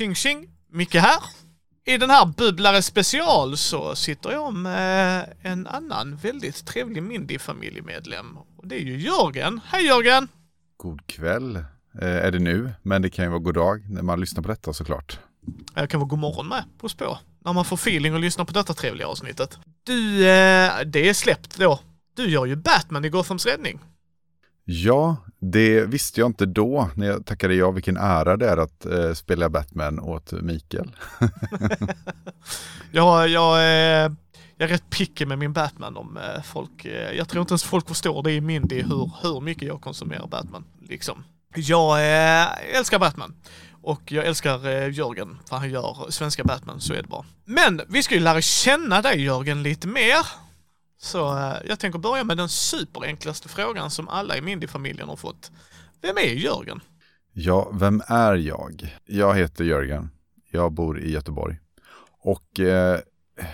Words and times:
Tjing 0.00 0.14
tjing! 0.14 0.48
Micke 0.72 0.94
här. 0.94 1.22
I 1.84 1.96
den 1.96 2.10
här 2.10 2.26
Bubblare 2.26 2.82
special 2.82 3.56
så 3.56 3.94
sitter 3.94 4.30
jag 4.30 4.54
med 4.54 5.32
en 5.42 5.66
annan 5.66 6.16
väldigt 6.16 6.66
trevlig 6.66 7.02
Mindy-familjemedlem. 7.02 8.38
Och 8.56 8.68
det 8.68 8.74
är 8.74 8.80
ju 8.80 8.98
Jörgen. 8.98 9.60
Hej 9.64 9.86
Jörgen! 9.86 10.28
God 10.76 11.06
kväll 11.06 11.56
eh, 11.56 11.64
är 12.02 12.30
det 12.30 12.38
nu, 12.38 12.72
men 12.82 13.02
det 13.02 13.10
kan 13.10 13.24
ju 13.24 13.28
vara 13.28 13.40
god 13.40 13.54
dag 13.54 13.90
när 13.90 14.02
man 14.02 14.20
lyssnar 14.20 14.42
på 14.42 14.48
detta 14.48 14.72
såklart. 14.72 15.18
Jag 15.74 15.90
kan 15.90 16.00
vara 16.00 16.08
god 16.08 16.18
morgon 16.18 16.48
med 16.48 16.64
på 16.78 16.88
spår. 16.88 17.18
När 17.44 17.52
man 17.52 17.64
får 17.64 17.76
feeling 17.76 18.14
och 18.14 18.20
lyssnar 18.20 18.44
på 18.44 18.52
detta 18.52 18.74
trevliga 18.74 19.06
avsnittet. 19.06 19.58
Du, 19.84 20.16
eh, 20.16 20.80
det 20.86 21.08
är 21.08 21.14
släppt 21.14 21.58
då. 21.58 21.80
Du 22.16 22.30
gör 22.30 22.46
ju 22.46 22.56
Batman 22.56 23.04
i 23.04 23.08
Gothams 23.08 23.46
räddning. 23.46 23.80
Ja, 24.64 25.16
det 25.38 25.84
visste 25.84 26.20
jag 26.20 26.28
inte 26.28 26.46
då 26.46 26.90
när 26.94 27.06
jag 27.06 27.26
tackade 27.26 27.54
ja 27.54 27.70
vilken 27.70 27.96
ära 27.96 28.36
det 28.36 28.48
är 28.48 28.56
att 28.56 28.86
eh, 28.86 29.12
spela 29.12 29.48
Batman 29.48 30.00
åt 30.00 30.32
Mikael. 30.32 30.96
ja, 32.90 33.26
jag, 33.26 33.58
eh, 33.58 34.12
jag 34.56 34.68
är 34.68 34.68
rätt 34.68 34.90
picky 34.90 35.26
med 35.26 35.38
min 35.38 35.52
Batman 35.52 35.96
om 35.96 36.16
eh, 36.16 36.42
folk, 36.42 36.84
eh, 36.84 37.12
jag 37.12 37.28
tror 37.28 37.40
inte 37.40 37.52
ens 37.52 37.64
folk 37.64 37.88
förstår 37.88 38.22
det 38.22 38.32
i 38.32 38.40
Mindy 38.40 38.82
hur, 38.82 39.10
hur 39.22 39.40
mycket 39.40 39.68
jag 39.68 39.80
konsumerar 39.80 40.26
Batman. 40.26 40.64
Liksom. 40.88 41.24
Jag 41.54 41.98
eh, 41.98 42.76
älskar 42.78 42.98
Batman. 42.98 43.34
Och 43.82 44.12
jag 44.12 44.26
älskar 44.26 44.68
eh, 44.68 44.92
Jörgen, 44.92 45.38
för 45.48 45.56
han 45.56 45.70
gör 45.70 46.10
svenska 46.10 46.44
Batman, 46.44 46.80
så 46.80 46.92
är 46.92 47.02
det 47.02 47.08
bara. 47.08 47.24
Men 47.44 47.80
vi 47.88 48.02
ska 48.02 48.14
ju 48.14 48.20
lära 48.20 48.40
känna 48.40 49.02
dig 49.02 49.24
Jörgen 49.24 49.62
lite 49.62 49.88
mer. 49.88 50.26
Så 51.02 51.36
eh, 51.38 51.56
jag 51.64 51.78
tänker 51.78 51.98
börja 51.98 52.24
med 52.24 52.36
den 52.36 52.48
superenklaste 52.48 53.48
frågan 53.48 53.90
som 53.90 54.08
alla 54.08 54.36
i 54.36 54.40
Mindy-familjen 54.40 55.08
har 55.08 55.16
fått. 55.16 55.50
Vem 56.02 56.16
är 56.16 56.34
Jörgen? 56.34 56.80
Ja, 57.32 57.70
vem 57.72 58.02
är 58.06 58.34
jag? 58.34 58.96
Jag 59.04 59.34
heter 59.34 59.64
Jörgen. 59.64 60.10
Jag 60.50 60.72
bor 60.72 61.00
i 61.00 61.10
Göteborg. 61.10 61.58
Och 62.22 62.60
eh, 62.60 63.00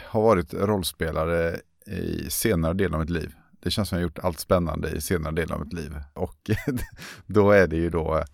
har 0.07 0.23
varit 0.23 0.55
rollspelare 0.55 1.61
i 1.87 2.31
senare 2.31 2.75
delen 2.75 2.95
av 2.95 3.01
mitt 3.01 3.11
liv. 3.11 3.35
Det 3.63 3.71
känns 3.71 3.89
som 3.89 3.99
jag 3.99 4.03
har 4.03 4.09
gjort 4.09 4.19
allt 4.19 4.41
spännande 4.41 4.91
i 4.91 5.01
senare 5.01 5.35
delen 5.35 5.53
av 5.53 5.61
mitt 5.61 5.73
liv. 5.73 5.97
Och 6.15 6.51
då 7.27 7.51
är 7.51 7.67
det 7.67 7.77
ju 7.77 7.91
då 7.91 8.17
eh, 8.17 8.25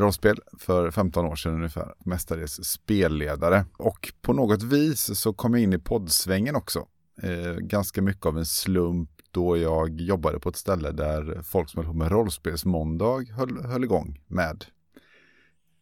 rollspel 0.00 0.40
för 0.58 0.90
15 0.90 1.24
år 1.24 1.36
sedan 1.36 1.54
ungefär. 1.54 1.94
Mestadels 2.04 2.64
spelledare. 2.64 3.64
Och 3.78 4.12
på 4.20 4.32
något 4.32 4.62
vis 4.62 5.18
så 5.18 5.32
kom 5.32 5.54
jag 5.54 5.62
in 5.62 5.72
i 5.72 5.78
poddsvängen 5.78 6.56
också 6.56 6.86
eh, 7.22 7.54
ganska 7.54 8.02
mycket 8.02 8.26
av 8.26 8.38
en 8.38 8.46
slump 8.46 9.10
då 9.30 9.56
jag 9.56 10.00
jobbade 10.00 10.40
på 10.40 10.48
ett 10.48 10.56
ställe 10.56 10.92
där 10.92 11.42
folk 11.42 11.68
som 11.68 11.78
höll 11.78 11.92
på 11.92 11.98
med 11.98 12.10
rollspelsmåndag 12.10 13.30
höll, 13.30 13.64
höll 13.64 13.84
igång 13.84 14.20
med. 14.26 14.64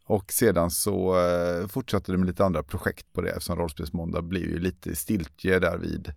Och 0.07 0.33
sedan 0.33 0.71
så 0.71 1.19
eh, 1.19 1.67
fortsatte 1.67 2.13
det 2.13 2.19
med 2.19 2.27
lite 2.27 2.45
andra 2.45 2.63
projekt 2.63 3.13
på 3.13 3.21
det 3.21 3.31
eftersom 3.31 3.57
rollspelsmåndag 3.57 4.23
blev 4.23 4.43
ju 4.43 4.59
lite 4.59 4.97
stiltje 4.97 5.59
där 5.59 5.79
vid 5.79 6.13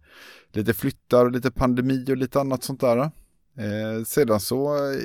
lite 0.51 0.73
flyttar 0.73 1.25
och 1.25 1.31
lite 1.31 1.51
pandemi 1.51 2.05
och 2.09 2.17
lite 2.17 2.39
annat 2.39 2.63
sånt 2.63 2.81
där. 2.81 2.97
Eh, 2.97 4.03
sedan 4.05 4.39
så, 4.39 4.75
eh, 4.75 4.99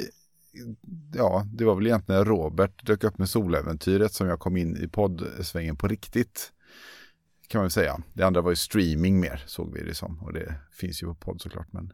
ja, 1.15 1.47
det 1.55 1.65
var 1.65 1.75
väl 1.75 1.87
egentligen 1.87 2.25
Robert 2.25 2.87
dök 2.87 3.05
upp 3.05 3.19
med 3.19 3.29
soläventyret 3.29 4.13
som 4.13 4.29
jag 4.29 4.41
kom 4.41 4.57
in 4.57 4.77
i 4.77 4.89
poddsvängen 4.89 5.77
på 5.77 5.89
riktigt 5.89 6.53
kan 7.49 7.59
man 7.59 7.65
väl 7.65 7.71
säga. 7.71 8.01
Det 8.15 8.23
andra 8.23 8.41
var 8.41 8.51
ju 8.51 8.57
streaming 8.57 9.21
mer, 9.21 9.45
såg 9.47 9.75
vi 9.75 9.85
det 9.85 9.95
som. 9.95 10.23
Och 10.23 10.33
det 10.33 10.55
finns 10.73 11.03
ju 11.03 11.07
på 11.07 11.15
podd 11.15 11.41
såklart. 11.41 11.73
Men... 11.73 11.93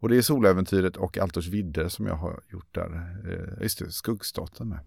Och 0.00 0.08
det 0.08 0.16
är 0.16 0.22
Soläventyret 0.22 0.96
och 0.96 1.18
Altors 1.18 1.48
vidder 1.48 1.88
som 1.88 2.06
jag 2.06 2.14
har 2.14 2.40
gjort 2.52 2.74
där. 2.74 3.18
Eh, 3.24 3.62
just 3.62 3.78
det, 3.78 3.92
Skuggstaten 3.92 4.68
med. 4.68 4.80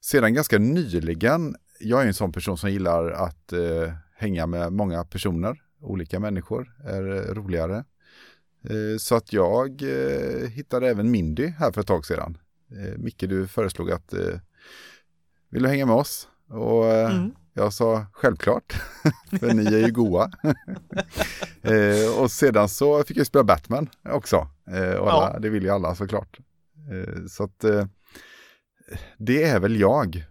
Sedan 0.00 0.34
ganska 0.34 0.58
nyligen, 0.58 1.56
jag 1.80 2.02
är 2.02 2.06
en 2.06 2.14
sån 2.14 2.32
person 2.32 2.58
som 2.58 2.70
gillar 2.70 3.10
att 3.10 3.52
eh, 3.52 3.92
hänga 4.16 4.46
med 4.46 4.72
många 4.72 5.04
personer. 5.04 5.62
Olika 5.80 6.20
människor 6.20 6.74
är 6.84 7.16
eh, 7.16 7.34
roligare. 7.34 7.84
Eh, 8.64 8.98
så 8.98 9.14
att 9.14 9.32
jag 9.32 9.82
eh, 9.82 10.48
hittade 10.48 10.88
även 10.88 11.10
Mindy 11.10 11.46
här 11.46 11.72
för 11.72 11.80
ett 11.80 11.86
tag 11.86 12.06
sedan. 12.06 12.38
Eh, 12.70 12.98
Micke, 12.98 13.20
du 13.28 13.46
föreslog 13.46 13.90
att 13.90 14.12
eh, 14.12 14.38
vill 15.50 15.62
du 15.62 15.68
hänga 15.68 15.86
med 15.86 15.96
oss? 15.96 16.28
Och 16.48 16.86
eh, 16.86 17.16
mm. 17.16 17.34
Jag 17.56 17.72
sa 17.72 18.06
självklart, 18.12 18.72
för 19.40 19.54
ni 19.54 19.64
är 19.64 19.86
ju 19.86 19.92
goa. 19.92 20.30
eh, 21.62 22.20
och 22.20 22.30
sedan 22.30 22.68
så 22.68 23.04
fick 23.04 23.16
jag 23.16 23.26
spela 23.26 23.44
Batman 23.44 23.88
också. 24.08 24.48
Eh, 24.70 24.94
och 24.94 25.12
alla, 25.12 25.32
ja. 25.32 25.38
Det 25.38 25.48
vill 25.48 25.62
ju 25.62 25.70
alla 25.70 25.94
såklart. 25.94 26.38
Eh, 26.90 27.26
så 27.28 27.44
att 27.44 27.64
det 29.18 29.42
är 29.42 29.60
väl 29.60 29.80
jag. 29.80 30.24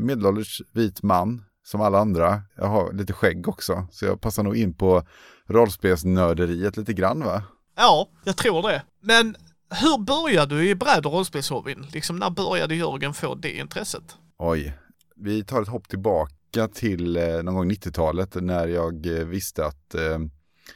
Medelålders 0.00 0.62
vit 0.72 1.02
man 1.02 1.44
som 1.64 1.80
alla 1.80 1.98
andra. 1.98 2.42
Jag 2.56 2.66
har 2.66 2.92
lite 2.92 3.12
skägg 3.12 3.48
också, 3.48 3.86
så 3.90 4.04
jag 4.04 4.20
passar 4.20 4.42
nog 4.42 4.56
in 4.56 4.74
på 4.74 5.02
rollspelsnörderiet 5.46 6.76
lite 6.76 6.92
grann 6.92 7.24
va? 7.24 7.42
Ja, 7.76 8.08
jag 8.24 8.36
tror 8.36 8.62
det. 8.62 8.82
Men 9.00 9.36
hur 9.70 9.98
började 9.98 10.54
du 10.54 10.68
i 10.68 10.74
bräd 10.74 11.06
och 11.06 11.12
rollspelshobbyn? 11.12 11.86
Liksom 11.92 12.16
när 12.16 12.30
började 12.30 12.74
Jörgen 12.74 13.14
få 13.14 13.34
det 13.34 13.56
intresset? 13.56 14.16
Oj, 14.38 14.78
vi 15.16 15.44
tar 15.44 15.62
ett 15.62 15.68
hopp 15.68 15.88
tillbaka 15.88 16.32
tillbaka 16.50 16.74
till 16.74 17.16
eh, 17.16 17.42
någon 17.42 17.54
gång 17.54 17.70
90-talet 17.70 18.34
när 18.34 18.68
jag 18.68 19.06
eh, 19.06 19.24
visste 19.24 19.66
att 19.66 19.94
eh, 19.94 20.18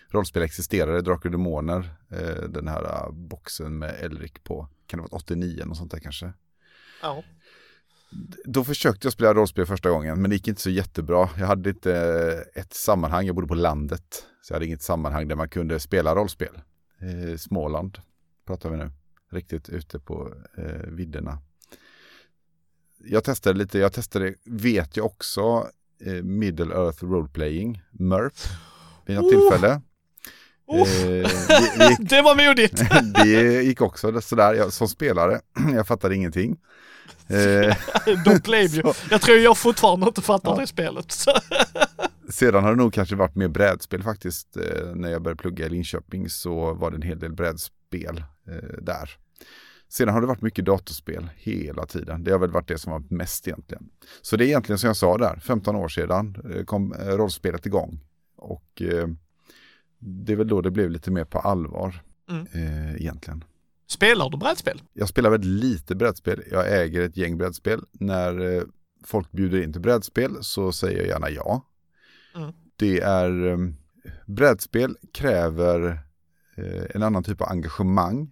rollspel 0.08 0.42
existerade, 0.42 1.02
Drakar 1.02 1.28
och 1.28 1.32
Demoner, 1.32 1.94
den 2.48 2.68
här 2.68 3.12
boxen 3.12 3.78
med 3.78 3.94
Elric 4.00 4.32
på, 4.42 4.68
kan 4.86 4.98
det 4.98 5.02
vara 5.02 5.16
89 5.16 5.64
och 5.70 5.76
sånt 5.76 5.90
där 5.90 5.98
kanske? 5.98 6.32
Ja. 7.02 7.22
Då 8.44 8.64
försökte 8.64 9.06
jag 9.06 9.12
spela 9.12 9.34
rollspel 9.34 9.66
första 9.66 9.90
gången, 9.90 10.22
men 10.22 10.30
det 10.30 10.36
gick 10.36 10.48
inte 10.48 10.60
så 10.60 10.70
jättebra. 10.70 11.28
Jag 11.38 11.46
hade 11.46 11.70
inte 11.70 11.94
ett 12.54 12.74
sammanhang, 12.74 13.26
jag 13.26 13.34
bodde 13.34 13.48
på 13.48 13.54
landet, 13.54 14.26
så 14.42 14.52
jag 14.52 14.56
hade 14.56 14.66
inget 14.66 14.82
sammanhang 14.82 15.28
där 15.28 15.36
man 15.36 15.48
kunde 15.48 15.80
spela 15.80 16.14
rollspel. 16.14 16.60
Småland 17.38 17.98
pratar 18.46 18.70
vi 18.70 18.76
nu, 18.76 18.90
riktigt 19.30 19.68
ute 19.68 19.98
på 19.98 20.34
vidderna 20.86 21.38
jag 23.06 23.24
testade 23.24 23.58
lite, 23.58 23.78
jag 23.78 23.92
testade, 23.92 24.34
vet 24.44 24.96
jag 24.96 25.06
också, 25.06 25.68
eh, 26.06 26.12
Middle 26.12 26.74
Earth 26.74 27.04
Roleplaying, 27.04 27.82
MERP, 27.92 28.32
vid 29.06 29.16
något 29.16 29.24
oh. 29.24 29.30
tillfälle. 29.30 29.80
Oh. 30.66 30.80
Eh, 30.80 31.28
det, 31.78 31.88
gick, 31.90 32.10
det, 32.10 32.22
var 32.22 32.48
modigt! 32.48 32.82
det 33.24 33.62
gick 33.62 33.80
också 33.80 34.20
sådär, 34.20 34.54
jag, 34.54 34.72
som 34.72 34.88
spelare, 34.88 35.40
jag 35.74 35.86
fattade 35.86 36.14
ingenting. 36.14 36.56
Eh, 37.28 37.76
Don't 38.24 38.42
blame 38.42 38.64
you. 38.64 38.94
Jag 39.10 39.22
tror 39.22 39.38
jag 39.38 39.58
fortfarande 39.58 40.06
inte 40.06 40.22
fattar 40.22 40.50
ja. 40.50 40.60
det 40.60 40.66
spelet. 40.66 41.12
Sedan 42.28 42.64
har 42.64 42.70
det 42.70 42.76
nog 42.76 42.94
kanske 42.94 43.16
varit 43.16 43.34
mer 43.34 43.48
brädspel 43.48 44.02
faktiskt. 44.02 44.56
Eh, 44.56 44.94
när 44.94 45.10
jag 45.10 45.22
började 45.22 45.42
plugga 45.42 45.66
i 45.66 45.68
Linköping 45.68 46.30
så 46.30 46.74
var 46.74 46.90
det 46.90 46.96
en 46.96 47.02
hel 47.02 47.18
del 47.18 47.32
brädspel 47.32 48.24
eh, 48.48 48.82
där. 48.82 49.10
Sedan 49.88 50.14
har 50.14 50.20
det 50.20 50.26
varit 50.26 50.42
mycket 50.42 50.64
datorspel 50.64 51.30
hela 51.36 51.86
tiden. 51.86 52.24
Det 52.24 52.32
har 52.32 52.38
väl 52.38 52.50
varit 52.50 52.68
det 52.68 52.78
som 52.78 52.92
var 52.92 53.02
mest 53.08 53.48
egentligen. 53.48 53.88
Så 54.22 54.36
det 54.36 54.44
är 54.44 54.46
egentligen 54.46 54.78
som 54.78 54.86
jag 54.86 54.96
sa 54.96 55.18
där, 55.18 55.36
15 55.36 55.76
år 55.76 55.88
sedan 55.88 56.36
eh, 56.54 56.64
kom 56.64 56.92
eh, 56.92 57.06
rollspelet 57.06 57.66
igång. 57.66 58.00
Och 58.36 58.82
eh, 58.82 59.08
det 59.98 60.32
är 60.32 60.36
väl 60.36 60.48
då 60.48 60.60
det 60.60 60.70
blev 60.70 60.90
lite 60.90 61.10
mer 61.10 61.24
på 61.24 61.38
allvar 61.38 62.02
mm. 62.30 62.46
eh, 62.52 62.94
egentligen. 62.94 63.44
Spelar 63.86 64.30
du 64.30 64.36
brädspel? 64.36 64.82
Jag 64.92 65.08
spelar 65.08 65.30
väldigt 65.30 65.64
lite 65.64 65.94
brädspel. 65.94 66.42
Jag 66.50 66.82
äger 66.82 67.02
ett 67.02 67.16
gäng 67.16 67.38
brädspel. 67.38 67.84
När 67.92 68.56
eh, 68.56 68.62
folk 69.04 69.32
bjuder 69.32 69.62
in 69.62 69.72
till 69.72 69.82
brädspel 69.82 70.36
så 70.40 70.72
säger 70.72 70.98
jag 70.98 71.06
gärna 71.06 71.30
ja. 71.30 71.62
Mm. 72.36 72.52
Det 72.76 73.00
är 73.00 73.56
brädspel 74.26 74.96
kräver 75.12 76.00
en 76.94 77.02
annan 77.02 77.22
typ 77.22 77.40
av 77.40 77.48
engagemang 77.48 78.30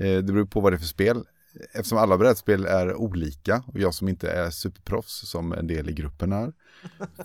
Eh, 0.00 0.18
det 0.18 0.32
beror 0.32 0.44
på 0.44 0.60
vad 0.60 0.72
det 0.72 0.76
är 0.76 0.78
för 0.78 0.86
spel. 0.86 1.24
Eftersom 1.72 1.98
alla 1.98 2.18
brädspel 2.18 2.64
är 2.64 2.94
olika 2.94 3.62
och 3.66 3.78
jag 3.78 3.94
som 3.94 4.08
inte 4.08 4.30
är 4.30 4.50
superproffs 4.50 5.30
som 5.30 5.52
en 5.52 5.66
del 5.66 5.90
i 5.90 5.92
gruppen 5.92 6.32
är, 6.32 6.52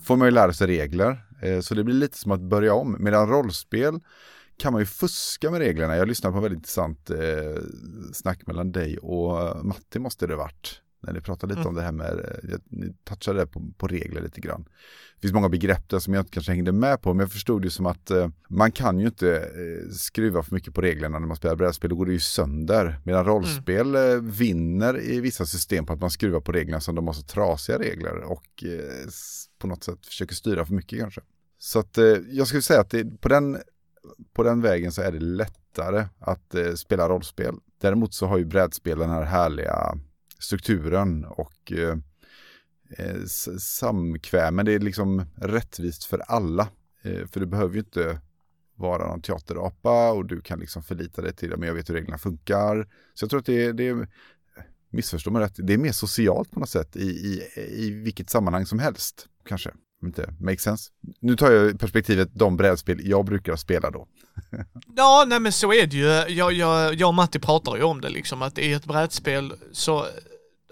får 0.01 0.15
man 0.15 0.27
ju 0.27 0.31
lära 0.31 0.53
sig 0.53 0.67
regler. 0.67 1.25
Eh, 1.41 1.59
så 1.59 1.75
det 1.75 1.83
blir 1.83 1.95
lite 1.95 2.17
som 2.17 2.31
att 2.31 2.41
börja 2.41 2.73
om. 2.73 2.97
Medan 2.99 3.29
rollspel 3.29 3.99
kan 4.57 4.73
man 4.73 4.81
ju 4.81 4.85
fuska 4.85 5.51
med 5.51 5.59
reglerna. 5.59 5.97
Jag 5.97 6.07
lyssnade 6.07 6.31
på 6.31 6.37
en 6.37 6.43
väldigt 6.43 6.57
intressant 6.57 7.09
eh, 7.09 7.61
snack 8.13 8.47
mellan 8.47 8.71
dig 8.71 8.97
och 8.97 9.65
Matti 9.65 9.99
måste 9.99 10.27
det 10.27 10.35
varit 10.35 10.81
när 11.05 11.13
ni 11.13 11.21
pratade 11.21 11.51
lite 11.51 11.61
mm. 11.61 11.69
om 11.69 11.75
det 11.75 11.81
här 11.81 11.91
med, 11.91 12.39
eh, 12.51 12.59
ni 12.69 12.93
touchade 13.03 13.47
på, 13.47 13.61
på 13.77 13.87
regler 13.87 14.21
lite 14.21 14.41
grann. 14.41 14.65
Det 15.15 15.21
finns 15.21 15.33
många 15.33 15.49
begrepp 15.49 15.89
där 15.89 15.99
som 15.99 16.13
jag 16.13 16.21
inte 16.21 16.31
kanske 16.31 16.51
hängde 16.51 16.71
med 16.71 17.01
på, 17.01 17.13
men 17.13 17.19
jag 17.19 17.31
förstod 17.31 17.61
det 17.61 17.69
som 17.69 17.85
att 17.85 18.11
eh, 18.11 18.29
man 18.49 18.71
kan 18.71 18.99
ju 18.99 19.05
inte 19.05 19.37
eh, 19.37 19.91
skruva 19.91 20.43
för 20.43 20.53
mycket 20.53 20.73
på 20.73 20.81
reglerna 20.81 21.19
när 21.19 21.27
man 21.27 21.37
spelar 21.37 21.55
brädspel, 21.55 21.89
då 21.89 21.95
går 21.95 22.05
det 22.05 22.11
ju 22.11 22.19
sönder. 22.19 22.99
Medan 23.03 23.21
mm. 23.21 23.33
rollspel 23.33 23.95
mm. 23.95 24.11
eh, 24.11 24.31
vinner 24.31 25.01
i 25.01 25.19
vissa 25.19 25.45
system 25.45 25.85
på 25.85 25.93
att 25.93 26.01
man 26.01 26.11
skruvar 26.11 26.39
på 26.39 26.51
reglerna 26.51 26.81
som 26.81 26.95
de 26.95 27.07
har 27.07 27.13
så 27.13 27.21
trasiga 27.21 27.79
regler 27.79 28.23
och 28.23 28.63
eh, 28.63 29.09
på 29.59 29.67
något 29.67 29.83
sätt 29.83 30.05
försöker 30.05 30.35
styra 30.35 30.65
för 30.65 30.73
mycket 30.73 30.99
kanske. 30.99 31.21
Så 31.57 31.79
att 31.79 31.97
eh, 31.97 32.05
jag 32.29 32.47
skulle 32.47 32.61
säga 32.61 32.81
att 32.81 32.89
det, 32.89 33.21
på, 33.21 33.29
den, 33.29 33.57
på 34.33 34.43
den 34.43 34.61
vägen 34.61 34.91
så 34.91 35.01
är 35.01 35.11
det 35.11 35.19
lättare 35.19 36.05
att 36.19 36.55
spela 36.75 37.09
rollspel. 37.09 37.55
Däremot 37.81 38.13
så 38.13 38.25
har 38.25 38.37
ju 38.37 38.45
brädspel 38.45 38.99
den 38.99 39.09
här 39.09 39.23
härliga 39.23 39.97
strukturen 40.39 41.25
och 41.25 41.71
eh, 41.71 41.97
eh 42.97 43.25
samkvämen. 43.59 44.65
det 44.65 44.73
är 44.73 44.79
liksom 44.79 45.25
rättvist 45.35 46.03
för 46.03 46.19
alla. 46.19 46.67
Eh, 47.01 47.27
för 47.27 47.39
det 47.39 47.45
behöver 47.45 47.73
ju 47.73 47.79
inte 47.79 48.19
vara 48.75 49.07
någon 49.07 49.21
teaterapa 49.21 50.11
och 50.11 50.25
du 50.25 50.41
kan 50.41 50.59
liksom 50.59 50.83
förlita 50.83 51.21
dig 51.21 51.33
till 51.33 51.53
att 51.53 51.59
men 51.59 51.67
jag 51.67 51.75
vet 51.75 51.89
hur 51.89 51.93
reglerna 51.93 52.17
funkar. 52.17 52.89
Så 53.13 53.23
jag 53.23 53.29
tror 53.29 53.39
att 53.39 53.45
det, 53.45 53.71
det 53.71 53.87
är, 53.87 54.07
missförstå 54.89 55.31
mig 55.31 55.41
rätt, 55.41 55.55
det 55.57 55.73
är 55.73 55.77
mer 55.77 55.91
socialt 55.91 56.51
på 56.51 56.59
något 56.59 56.69
sätt 56.69 56.95
i, 56.95 57.07
i, 57.07 57.41
i 57.55 57.91
vilket 57.91 58.29
sammanhang 58.29 58.65
som 58.65 58.79
helst, 58.79 59.27
kanske. 59.45 59.71
Inte 60.05 60.33
make 60.39 60.57
sense. 60.57 60.91
Nu 61.19 61.35
tar 61.35 61.51
jag 61.51 61.79
perspektivet 61.79 62.29
de 62.33 62.57
brädspel 62.57 63.09
jag 63.09 63.25
brukar 63.25 63.55
spela 63.55 63.91
då. 63.91 64.07
ja, 64.95 65.25
nej 65.27 65.39
men 65.39 65.51
så 65.51 65.73
är 65.73 65.87
det 65.87 65.97
ju. 65.97 66.33
Jag, 66.33 66.53
jag, 66.53 66.93
jag 66.93 67.07
och 67.07 67.13
Matti 67.13 67.39
pratar 67.39 67.75
ju 67.75 67.83
om 67.83 68.01
det 68.01 68.09
liksom, 68.09 68.41
att 68.41 68.57
i 68.57 68.73
ett 68.73 68.85
brädspel 68.85 69.53
så 69.71 70.05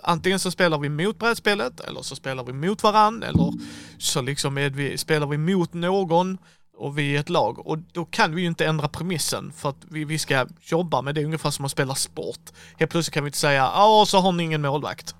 antingen 0.03 0.39
så 0.39 0.51
spelar 0.51 0.77
vi 0.77 0.89
mot 0.89 1.19
brädspelet 1.19 1.79
eller 1.79 2.01
så 2.01 2.15
spelar 2.15 2.43
vi 2.43 2.53
mot 2.53 2.83
varann 2.83 3.23
eller 3.23 3.53
så 3.97 4.21
liksom 4.21 4.57
är 4.57 4.69
vi, 4.69 4.97
spelar 4.97 5.27
vi 5.27 5.37
mot 5.37 5.73
någon 5.73 6.37
och 6.77 6.97
vi 6.97 7.15
är 7.15 7.19
ett 7.19 7.29
lag 7.29 7.67
och 7.67 7.77
då 7.77 8.05
kan 8.05 8.35
vi 8.35 8.41
ju 8.41 8.47
inte 8.47 8.65
ändra 8.65 8.87
premissen 8.87 9.53
för 9.55 9.69
att 9.69 9.85
vi, 9.89 10.05
vi 10.05 10.19
ska 10.19 10.47
jobba 10.61 11.01
med 11.01 11.15
det 11.15 11.25
ungefär 11.25 11.51
som 11.51 11.65
att 11.65 11.71
spela 11.71 11.95
sport. 11.95 12.39
Helt 12.77 12.91
plötsligt 12.91 13.13
kan 13.13 13.23
vi 13.23 13.27
inte 13.27 13.37
säga 13.37 13.61
ja 13.61 14.05
så 14.07 14.19
har 14.19 14.31
ni 14.31 14.43
ingen 14.43 14.61
målvakt. 14.61 15.15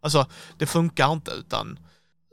Alltså 0.00 0.26
det 0.58 0.66
funkar 0.66 1.12
inte 1.12 1.30
utan 1.30 1.78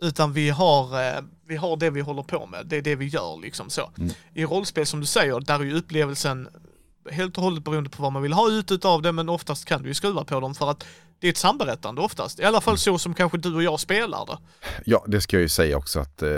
utan 0.04 0.34
vi 0.34 0.50
har, 0.50 1.02
eh, 1.02 1.22
vi 1.48 1.56
har 1.56 1.78
det 1.78 1.90
vi 1.90 2.02
håller 2.02 2.24
på 2.24 2.46
med, 2.46 2.66
det 2.66 2.78
är 2.78 2.82
det 2.82 2.96
vi 2.96 3.06
gör 3.06 3.42
liksom 3.42 3.70
så. 3.70 3.92
Mm. 3.98 4.14
I 4.34 4.46
rollspel 4.46 4.86
som 4.86 5.00
du 5.00 5.06
säger, 5.06 5.40
där 5.40 5.60
är 5.60 5.64
ju 5.64 5.74
upplevelsen 5.74 6.48
helt 7.12 7.38
och 7.38 7.44
hållet 7.44 7.64
beroende 7.64 7.90
på 7.90 8.04
vad 8.04 8.12
man 8.12 8.22
vill 8.22 8.34
ha 8.34 8.52
ut 8.52 8.86
av 8.86 9.02
det, 9.02 9.12
men 9.12 9.30
oftast 9.30 9.66
kan 9.66 9.82
du 9.82 9.88
ju 9.88 9.94
skruva 9.94 10.24
på 10.24 10.40
dem 10.40 10.56
för 10.56 10.72
att 10.72 10.86
det 11.20 11.28
är 11.28 11.32
ett 11.32 11.38
samberättande 11.38 12.02
oftast. 12.02 12.40
I 12.40 12.44
alla 12.44 12.62
fall 12.62 12.78
så 12.78 12.98
som 12.98 13.14
kanske 13.14 13.38
du 13.38 13.56
och 13.56 13.64
jag 13.64 13.80
spelar 13.80 14.26
det. 14.26 14.38
Ja, 14.86 15.06
det 15.08 15.22
ska 15.22 15.38
jag 15.38 15.42
ju 15.42 15.50
säga 15.50 15.78
också 15.78 16.00
att 16.00 16.22
eh, 16.22 16.30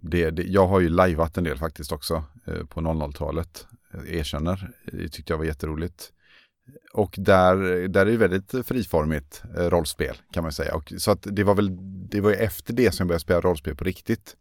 det, 0.00 0.30
det, 0.30 0.42
jag 0.42 0.66
har 0.66 0.80
ju 0.80 0.88
lajvat 0.88 1.38
en 1.38 1.44
del 1.44 1.58
faktiskt 1.58 1.92
också 1.92 2.24
eh, 2.46 2.64
på 2.66 2.80
00-talet. 2.80 3.66
Erkänner, 4.08 4.70
det 4.84 5.08
tyckte 5.08 5.32
jag 5.32 5.38
var 5.38 5.44
jätteroligt. 5.44 6.12
Och 6.92 7.14
där, 7.18 7.88
där 7.88 8.06
är 8.06 8.10
det 8.10 8.16
väldigt 8.16 8.66
friformigt 8.66 9.42
eh, 9.56 9.64
rollspel 9.64 10.16
kan 10.32 10.42
man 10.42 10.52
säga. 10.52 10.74
Och, 10.74 10.92
så 10.98 11.10
att 11.10 11.26
det 11.30 11.44
var 11.44 11.54
väl 11.54 11.76
det 12.08 12.20
var 12.20 12.32
efter 12.32 12.72
det 12.72 12.94
som 12.94 13.04
jag 13.04 13.08
började 13.08 13.20
spela 13.20 13.40
rollspel 13.40 13.76
på 13.76 13.84
riktigt. 13.84 14.36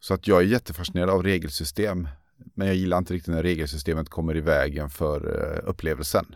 Så 0.00 0.14
att 0.14 0.26
jag 0.26 0.38
är 0.38 0.44
jättefascinerad 0.44 1.10
av 1.10 1.22
regelsystem. 1.22 2.08
Men 2.54 2.66
jag 2.66 2.76
gillar 2.76 2.98
inte 2.98 3.14
riktigt 3.14 3.34
när 3.34 3.42
regelsystemet 3.42 4.08
kommer 4.08 4.36
i 4.36 4.40
vägen 4.40 4.90
för 4.90 5.42
eh, 5.42 5.68
upplevelsen. 5.68 6.26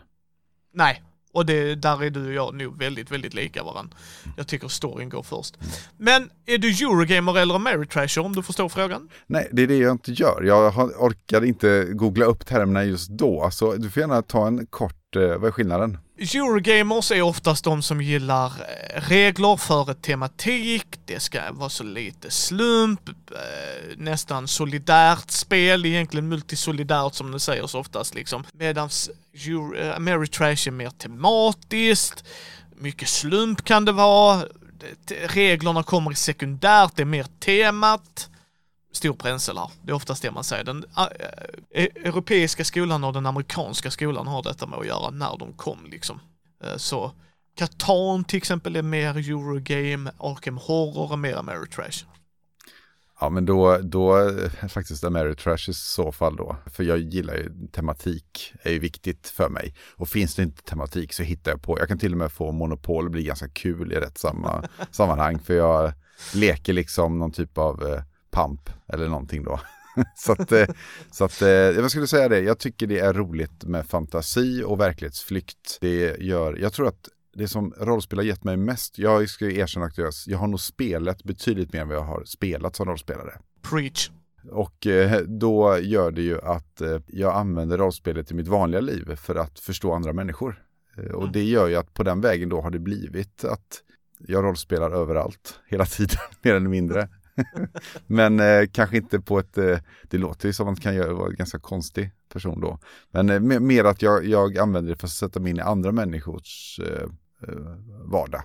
Nej, 0.73 1.03
och 1.33 1.45
det, 1.45 1.75
där 1.75 2.03
är 2.03 2.09
du 2.09 2.27
och 2.27 2.33
jag 2.33 2.55
nog 2.55 2.79
väldigt, 2.79 3.11
väldigt 3.11 3.33
lika 3.33 3.63
varandra. 3.63 3.97
Jag 4.37 4.47
tycker 4.47 4.67
storyn 4.67 5.09
går 5.09 5.23
först. 5.23 5.57
Men 5.97 6.29
är 6.45 6.57
du 6.57 6.69
Eurogamer 6.69 7.37
eller 7.37 7.55
Ameritrasher 7.55 8.25
om 8.25 8.35
du 8.35 8.43
förstår 8.43 8.69
frågan? 8.69 9.09
Nej, 9.27 9.49
det 9.51 9.61
är 9.61 9.67
det 9.67 9.77
jag 9.77 9.91
inte 9.91 10.11
gör. 10.11 10.43
Jag 10.43 10.77
orkade 11.01 11.47
inte 11.47 11.87
googla 11.93 12.25
upp 12.25 12.45
termerna 12.45 12.83
just 12.83 13.09
då. 13.09 13.49
Så 13.51 13.75
du 13.75 13.89
får 13.89 14.01
gärna 14.01 14.21
ta 14.21 14.47
en 14.47 14.65
kort, 14.65 15.15
eh, 15.15 15.21
vad 15.21 15.45
är 15.45 15.51
skillnaden? 15.51 15.97
Eurogamers 16.21 17.11
är 17.11 17.21
oftast 17.21 17.63
de 17.63 17.81
som 17.81 18.01
gillar 18.01 18.45
eh, 18.45 19.01
regler 19.01 19.57
för 19.57 19.93
tematik, 19.93 20.85
det 21.05 21.19
ska 21.19 21.51
vara 21.51 21.69
så 21.69 21.83
lite 21.83 22.31
slump, 22.31 23.09
eh, 23.09 23.97
nästan 23.97 24.47
solidärt 24.47 25.31
spel, 25.31 25.85
egentligen 25.85 26.29
multisolidärt 26.29 27.13
som 27.13 27.31
det 27.31 27.39
säger 27.39 27.67
så 27.67 27.79
oftast 27.79 28.15
liksom. 28.15 28.43
Medan 28.53 28.89
eh, 29.77 29.95
Ameritrash 29.95 30.67
är 30.67 30.71
mer 30.71 30.89
tematiskt, 30.89 32.23
mycket 32.75 33.09
slump 33.09 33.63
kan 33.63 33.85
det 33.85 33.91
vara, 33.91 34.45
reglerna 35.27 35.83
kommer 35.83 36.13
sekundärt, 36.13 36.91
det 36.95 37.01
är 37.01 37.05
mer 37.05 37.27
temat 37.39 38.29
stor 38.91 39.13
bränsel 39.13 39.57
här. 39.57 39.69
Det 39.81 39.91
är 39.91 39.95
oftast 39.95 40.21
det 40.21 40.31
man 40.31 40.43
säger. 40.43 40.63
Den 40.63 40.85
äh, 40.97 41.83
europeiska 41.95 42.63
skolan 42.63 43.03
och 43.03 43.13
den 43.13 43.25
amerikanska 43.25 43.91
skolan 43.91 44.27
har 44.27 44.43
detta 44.43 44.67
med 44.67 44.79
att 44.79 44.87
göra 44.87 45.09
när 45.09 45.37
de 45.37 45.53
kom 45.53 45.85
liksom. 45.85 46.19
Äh, 46.63 46.77
så 46.77 47.11
Catan 47.55 48.23
till 48.23 48.37
exempel 48.37 48.75
är 48.75 48.81
mer 48.81 49.17
Eurogame, 49.17 50.11
Arkham 50.19 50.57
Horror 50.57 51.13
är 51.13 51.17
mer 51.17 51.35
Ameritrash. 51.35 52.05
Ja 53.19 53.29
men 53.29 53.45
då, 53.45 53.77
då 53.77 54.15
är 54.15 54.67
faktiskt 54.67 55.03
Ameritrash 55.03 55.69
i 55.69 55.73
så 55.73 56.11
fall 56.11 56.35
då. 56.35 56.55
För 56.65 56.83
jag 56.83 56.99
gillar 56.99 57.33
ju 57.33 57.67
tematik, 57.71 58.53
är 58.61 58.71
ju 58.71 58.79
viktigt 58.79 59.27
för 59.27 59.49
mig. 59.49 59.75
Och 59.95 60.09
finns 60.09 60.35
det 60.35 60.43
inte 60.43 60.63
tematik 60.63 61.13
så 61.13 61.23
hittar 61.23 61.51
jag 61.51 61.61
på. 61.61 61.79
Jag 61.79 61.87
kan 61.87 61.99
till 61.99 62.11
och 62.11 62.17
med 62.17 62.31
få 62.31 62.51
Monopol 62.51 63.09
bli 63.09 63.23
ganska 63.23 63.49
kul 63.49 63.93
i 63.93 63.95
rätt 63.95 64.17
samma 64.17 64.63
sammanhang. 64.91 65.39
För 65.39 65.53
jag 65.53 65.93
leker 66.33 66.73
liksom 66.73 67.19
någon 67.19 67.31
typ 67.31 67.57
av 67.57 68.01
pump 68.31 68.69
eller 68.87 69.07
någonting 69.07 69.43
då. 69.43 69.59
så 70.15 70.31
att, 70.31 70.51
eh, 70.51 70.67
så 71.11 71.25
att 71.25 71.41
eh, 71.41 71.49
jag 71.49 71.91
skulle 71.91 72.07
säga 72.07 72.29
det, 72.29 72.39
jag 72.39 72.59
tycker 72.59 72.87
det 72.87 72.99
är 72.99 73.13
roligt 73.13 73.63
med 73.63 73.85
fantasi 73.85 74.63
och 74.63 74.79
verklighetsflykt. 74.79 75.77
Det 75.81 76.17
gör, 76.19 76.57
jag 76.57 76.73
tror 76.73 76.87
att 76.87 77.09
det 77.33 77.47
som 77.47 77.73
rollspel 77.77 78.19
har 78.19 78.23
gett 78.23 78.43
mig 78.43 78.57
mest, 78.57 78.99
jag 78.99 79.29
ska 79.29 79.51
erkänna 79.51 79.85
att 79.85 79.97
jag, 79.97 80.13
jag 80.27 80.37
har 80.37 80.47
nog 80.47 80.59
spelat 80.59 81.23
betydligt 81.23 81.73
mer 81.73 81.81
än 81.81 81.87
vad 81.87 81.97
jag 81.97 82.03
har 82.03 82.23
spelat 82.25 82.75
som 82.75 82.85
rollspelare. 82.85 83.39
Preach. 83.61 84.09
Och 84.51 84.87
eh, 84.87 85.21
då 85.21 85.79
gör 85.79 86.11
det 86.11 86.21
ju 86.21 86.41
att 86.41 86.81
jag 87.07 87.35
använder 87.35 87.77
rollspelet 87.77 88.31
i 88.31 88.33
mitt 88.33 88.47
vanliga 88.47 88.81
liv 88.81 89.15
för 89.15 89.35
att 89.35 89.59
förstå 89.59 89.93
andra 89.93 90.13
människor. 90.13 90.63
Och 90.97 91.21
mm. 91.21 91.31
det 91.31 91.43
gör 91.43 91.67
ju 91.67 91.75
att 91.75 91.93
på 91.93 92.03
den 92.03 92.21
vägen 92.21 92.49
då 92.49 92.61
har 92.61 92.71
det 92.71 92.79
blivit 92.79 93.43
att 93.43 93.83
jag 94.27 94.43
rollspelar 94.43 94.91
överallt, 94.91 95.59
hela 95.67 95.85
tiden, 95.85 96.17
mer 96.41 96.55
eller 96.55 96.69
mindre. 96.69 97.09
Men 98.07 98.39
eh, 98.39 98.67
kanske 98.71 98.97
inte 98.97 99.19
på 99.19 99.39
ett, 99.39 99.57
eh, 99.57 99.77
det 100.03 100.17
låter 100.17 100.47
ju 100.47 100.53
som 100.53 100.67
att 100.67 100.67
man 100.67 100.81
kan 100.81 100.95
göra, 100.95 101.13
vara 101.13 101.29
en 101.29 101.35
ganska 101.35 101.59
konstig 101.59 102.11
person 102.33 102.61
då. 102.61 102.79
Men 103.11 103.29
eh, 103.29 103.39
mer 103.59 103.83
att 103.83 104.01
jag, 104.01 104.25
jag 104.25 104.57
använder 104.57 104.91
det 104.91 104.99
för 104.99 105.07
att 105.07 105.11
sätta 105.11 105.39
mig 105.39 105.49
in 105.49 105.57
i 105.57 105.61
andra 105.61 105.91
människors 105.91 106.79
eh, 106.79 107.03
eh, 107.47 107.55
vardag. 108.05 108.41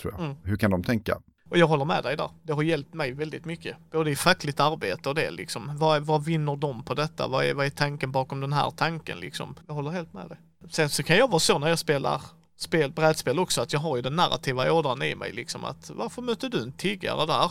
Tror 0.00 0.12
jag. 0.12 0.24
Mm. 0.24 0.36
Hur 0.42 0.56
kan 0.56 0.70
de 0.70 0.84
tänka? 0.84 1.18
Och 1.50 1.58
jag 1.58 1.66
håller 1.66 1.84
med 1.84 2.02
dig 2.02 2.16
där. 2.16 2.30
Det 2.42 2.52
har 2.52 2.62
hjälpt 2.62 2.94
mig 2.94 3.12
väldigt 3.12 3.44
mycket. 3.44 3.76
Både 3.92 4.10
i 4.10 4.16
fackligt 4.16 4.60
arbete 4.60 5.08
och 5.08 5.14
det 5.14 5.30
liksom. 5.30 5.70
Vad, 5.78 6.02
vad 6.02 6.24
vinner 6.24 6.56
de 6.56 6.84
på 6.84 6.94
detta? 6.94 7.28
Vad 7.28 7.44
är, 7.44 7.54
vad 7.54 7.66
är 7.66 7.70
tanken 7.70 8.12
bakom 8.12 8.40
den 8.40 8.52
här 8.52 8.70
tanken 8.70 9.20
liksom? 9.20 9.54
Jag 9.66 9.74
håller 9.74 9.90
helt 9.90 10.12
med 10.12 10.28
dig. 10.28 10.38
Sen 10.70 10.88
så 10.88 11.02
kan 11.02 11.16
jag 11.16 11.28
vara 11.28 11.40
så 11.40 11.58
när 11.58 11.68
jag 11.68 11.78
spelar 11.78 12.22
spel, 12.56 12.92
brädspel 12.92 13.38
också, 13.38 13.60
att 13.60 13.72
jag 13.72 13.80
har 13.80 13.96
ju 13.96 14.02
den 14.02 14.16
narrativa 14.16 14.72
ådran 14.72 15.02
i 15.02 15.14
mig 15.14 15.32
liksom 15.32 15.64
att 15.64 15.90
varför 15.94 16.22
mötte 16.22 16.48
du 16.48 16.62
en 16.62 16.72
tiggare 16.72 17.26
där? 17.26 17.50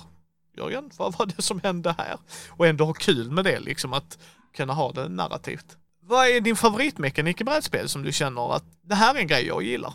Jörgen, 0.58 0.92
vad 0.98 1.18
var 1.18 1.26
det 1.26 1.42
som 1.42 1.60
hände 1.64 1.96
här? 1.98 2.18
Och 2.50 2.68
ändå 2.68 2.86
ha 2.86 2.94
kul 2.94 3.32
med 3.32 3.46
det, 3.46 3.60
liksom 3.60 3.94
att 3.94 4.18
kunna 4.56 4.74
ha 4.74 4.92
det 4.92 5.10
narrativt. 5.10 5.78
Vad 6.02 6.28
är 6.28 6.42
din 6.42 6.56
favoritmekanik 6.56 7.42
i 7.42 7.44
brädspel 7.44 7.90
som 7.90 8.04
du 8.04 8.12
känner 8.12 8.56
att 8.56 8.64
det 8.82 8.96
här 8.96 9.16
är 9.16 9.20
en 9.20 9.28
grej 9.28 9.48
jag 9.48 9.64
gillar? 9.64 9.94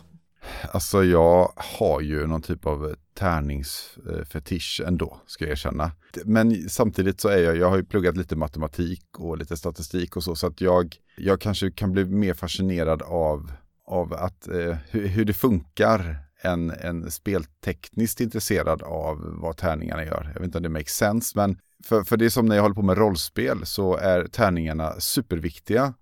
Alltså 0.71 1.03
jag 1.03 1.53
har 1.55 2.01
ju 2.01 2.27
någon 2.27 2.41
typ 2.41 2.65
av 2.65 2.95
tärningsfetisch 3.13 4.81
ändå, 4.85 5.17
ska 5.25 5.43
jag 5.43 5.51
erkänna. 5.51 5.91
Men 6.25 6.69
samtidigt 6.69 7.21
så 7.21 7.29
är 7.29 7.37
jag, 7.37 7.57
jag 7.57 7.69
har 7.69 7.77
ju 7.77 7.83
pluggat 7.83 8.17
lite 8.17 8.35
matematik 8.35 9.05
och 9.17 9.37
lite 9.37 9.57
statistik 9.57 10.15
och 10.15 10.23
så, 10.23 10.35
så 10.35 10.47
att 10.47 10.61
jag, 10.61 10.95
jag 11.17 11.41
kanske 11.41 11.71
kan 11.71 11.91
bli 11.91 12.05
mer 12.05 12.33
fascinerad 12.33 13.01
av, 13.01 13.51
av 13.87 14.13
att, 14.13 14.47
eh, 14.47 14.77
hur, 14.89 15.07
hur 15.07 15.25
det 15.25 15.33
funkar 15.33 16.28
en, 16.41 16.69
en 16.69 17.11
speltekniskt 17.11 18.21
intresserad 18.21 18.83
av 18.83 19.17
vad 19.41 19.57
tärningarna 19.57 20.05
gör. 20.05 20.31
Jag 20.33 20.39
vet 20.39 20.45
inte 20.45 20.57
om 20.57 20.63
det 20.63 20.69
makes 20.69 20.95
sense, 20.95 21.33
men 21.35 21.59
för, 21.83 22.03
för 22.03 22.17
det 22.17 22.25
är 22.25 22.29
som 22.29 22.45
när 22.45 22.55
jag 22.55 22.63
håller 22.63 22.75
på 22.75 22.81
med 22.81 22.97
rollspel 22.97 23.65
så 23.65 23.97
är 23.97 24.27
tärningarna 24.27 24.99
superviktiga. 24.99 25.93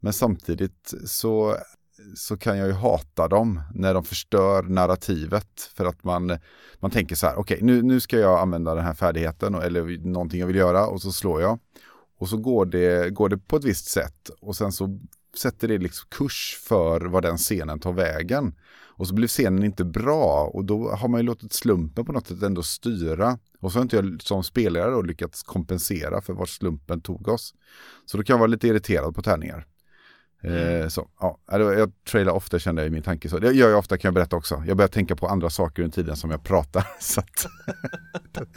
Men 0.00 0.12
samtidigt 0.12 0.94
så, 1.06 1.56
så 2.14 2.36
kan 2.36 2.58
jag 2.58 2.66
ju 2.66 2.72
hata 2.72 3.28
dem 3.28 3.60
när 3.74 3.94
de 3.94 4.04
förstör 4.04 4.62
narrativet. 4.62 5.70
För 5.74 5.84
att 5.84 6.04
man, 6.04 6.38
man 6.78 6.90
tänker 6.90 7.16
så 7.16 7.26
här, 7.26 7.36
okej 7.36 7.54
okay, 7.54 7.66
nu, 7.66 7.82
nu 7.82 8.00
ska 8.00 8.18
jag 8.18 8.40
använda 8.40 8.74
den 8.74 8.84
här 8.84 8.94
färdigheten 8.94 9.54
eller 9.54 10.06
någonting 10.06 10.40
jag 10.40 10.46
vill 10.46 10.56
göra 10.56 10.86
och 10.86 11.02
så 11.02 11.12
slår 11.12 11.42
jag. 11.42 11.58
Och 12.18 12.28
så 12.28 12.36
går 12.36 12.66
det, 12.66 13.10
går 13.10 13.28
det 13.28 13.38
på 13.38 13.56
ett 13.56 13.64
visst 13.64 13.88
sätt 13.88 14.30
och 14.40 14.56
sen 14.56 14.72
så 14.72 14.98
sätter 15.36 15.68
det 15.68 15.78
liksom 15.78 16.08
kurs 16.10 16.58
för 16.68 17.00
vad 17.00 17.22
den 17.22 17.36
scenen 17.36 17.80
tar 17.80 17.92
vägen. 17.92 18.54
Och 19.02 19.08
så 19.08 19.14
blev 19.14 19.28
scenen 19.28 19.64
inte 19.64 19.84
bra 19.84 20.50
och 20.54 20.64
då 20.64 20.90
har 20.90 21.08
man 21.08 21.20
ju 21.20 21.26
låtit 21.26 21.52
slumpen 21.52 22.04
på 22.04 22.12
något 22.12 22.26
sätt 22.26 22.42
ändå 22.42 22.62
styra. 22.62 23.38
Och 23.60 23.72
så 23.72 23.78
har 23.78 23.82
inte 23.82 23.96
jag 23.96 24.22
som 24.22 24.44
spelare 24.44 24.90
då 24.90 25.02
lyckats 25.02 25.42
kompensera 25.42 26.20
för 26.20 26.32
vart 26.32 26.48
slumpen 26.48 27.00
tog 27.00 27.28
oss. 27.28 27.54
Så 28.06 28.16
då 28.16 28.22
kan 28.22 28.34
jag 28.34 28.38
vara 28.38 28.46
lite 28.46 28.68
irriterad 28.68 29.14
på 29.14 29.22
tärningar. 29.22 29.66
Eh, 30.44 30.88
så, 30.88 31.08
ja, 31.20 31.38
jag 31.48 31.92
trailar 32.10 32.32
ofta 32.32 32.58
kände 32.58 32.82
jag 32.82 32.86
i 32.86 32.90
min 32.90 33.02
tanke 33.02 33.28
så. 33.28 33.38
Det 33.38 33.52
gör 33.52 33.70
jag 33.70 33.78
ofta 33.78 33.98
kan 33.98 34.08
jag 34.08 34.14
berätta 34.14 34.36
också. 34.36 34.62
Jag 34.66 34.76
börjar 34.76 34.88
tänka 34.88 35.16
på 35.16 35.26
andra 35.26 35.50
saker 35.50 35.82
under 35.82 35.94
tiden 35.94 36.16
som 36.16 36.30
jag 36.30 36.44
pratar. 36.44 36.86
Så 37.00 37.20
att, 37.20 37.46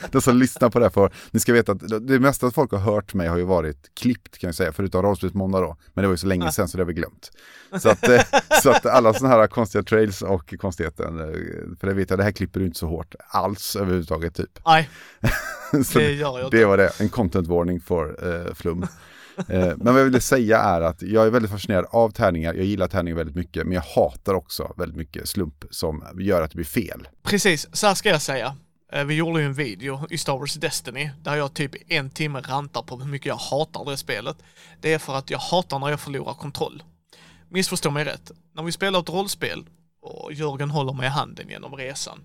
de 0.12 0.22
som 0.22 0.38
lyssnar 0.38 0.70
på 0.70 0.80
det 0.80 0.86
här 0.86 0.90
för, 0.90 1.14
ni 1.32 1.40
ska 1.40 1.54
veta 1.54 1.72
att 1.72 2.08
det 2.08 2.20
mesta 2.20 2.52
folk 2.52 2.72
har 2.72 2.80
hört 2.80 3.14
mig 3.14 3.28
har 3.28 3.38
ju 3.38 3.44
varit 3.44 3.92
klippt 3.94 4.38
kan 4.38 4.48
jag 4.48 4.56
säga, 4.56 4.72
förutom 4.72 5.02
Rollspelsmåndag 5.02 5.60
då. 5.60 5.78
Men 5.94 6.02
det 6.02 6.08
var 6.08 6.14
ju 6.14 6.18
så 6.18 6.28
länge 6.28 6.52
sedan 6.52 6.68
så 6.68 6.78
det 6.78 6.84
har 6.84 6.88
vi 6.88 6.94
glömt. 6.94 7.32
Så 7.80 7.90
att, 7.90 8.10
eh, 8.10 8.22
så 8.64 8.70
att 8.70 8.86
alla 8.86 9.14
sådana 9.14 9.36
här 9.36 9.48
konstiga 9.48 9.84
trails 9.84 10.22
och 10.22 10.54
konstigheter, 10.60 11.06
eh, 11.06 11.78
för 11.80 11.88
det 11.88 11.94
vet 11.94 12.10
jag, 12.10 12.20
det 12.20 12.24
här 12.24 12.32
klipper 12.32 12.60
du 12.60 12.66
inte 12.66 12.80
så 12.80 12.88
hårt 12.88 13.16
alls 13.28 13.76
överhuvudtaget 13.76 14.36
typ. 14.36 14.60
Nej, 14.66 14.90
det 15.94 16.12
gör 16.12 16.40
jag 16.40 16.48
inte. 16.48 16.58
Det 16.58 16.66
var 16.66 16.78
det, 16.78 17.00
en 17.00 17.10
content 17.10 17.48
warning 17.48 17.80
för 17.80 18.26
uh, 18.26 18.54
flum. 18.54 18.86
Eh, 19.38 19.74
men 19.78 19.94
vad 19.94 20.00
jag 20.00 20.06
ville 20.06 20.22
säga 20.22 20.60
är 20.60 20.82
att 20.82 21.02
jag 21.02 21.26
är 21.26 21.30
väldigt 21.30 21.52
fascinerad 21.52 21.86
av 21.90 22.10
tärningar. 22.10 22.54
Jag 22.54 22.66
gillar 22.66 22.88
tärningar 22.88 23.18
väldigt 23.18 23.36
mycket, 23.36 23.64
men 23.64 23.74
jag 23.74 23.82
hatar 23.82 24.34
också 24.34 24.74
väldigt 24.78 24.98
mycket 24.98 25.30
slump 25.30 25.66
som 25.70 26.04
gör 26.20 26.42
att 26.42 26.52
det 26.52 26.56
blir 26.56 26.66
fel. 26.66 27.08
Precis, 27.24 27.68
så 27.72 27.88
här 27.88 27.94
ska 27.94 28.10
jag 28.10 28.22
säga. 28.22 28.56
Eh, 28.92 29.04
vi 29.04 29.16
gjorde 29.16 29.40
ju 29.40 29.46
en 29.46 29.54
video 29.54 30.08
i 30.10 30.18
Star 30.18 30.38
Wars 30.38 30.54
Destiny 30.54 31.12
där 31.24 31.36
jag 31.36 31.54
typ 31.54 31.72
en 31.88 32.10
timme 32.10 32.40
rantar 32.40 32.82
på 32.82 32.98
hur 32.98 33.06
mycket 33.06 33.28
jag 33.28 33.36
hatar 33.36 33.86
det 33.92 33.98
spelet. 33.98 34.38
Det 34.82 34.94
är 34.94 35.00
för 35.00 35.16
att 35.16 35.30
jag 35.30 35.40
hatar 35.40 35.80
när 35.80 35.90
jag 35.90 36.00
förlorar 36.00 36.34
kontroll. 36.34 36.84
Missförstå 37.50 37.92
mig 37.92 38.06
rätt. 38.06 38.32
När 38.54 38.64
vi 38.64 38.72
spelar 38.72 39.00
ett 39.00 39.10
rollspel 39.10 39.66
och 40.02 40.34
Jörgen 40.34 40.70
håller 40.70 40.94
mig 40.94 41.06
i 41.06 41.10
handen 41.10 41.50
genom 41.50 41.76
resan 41.76 42.20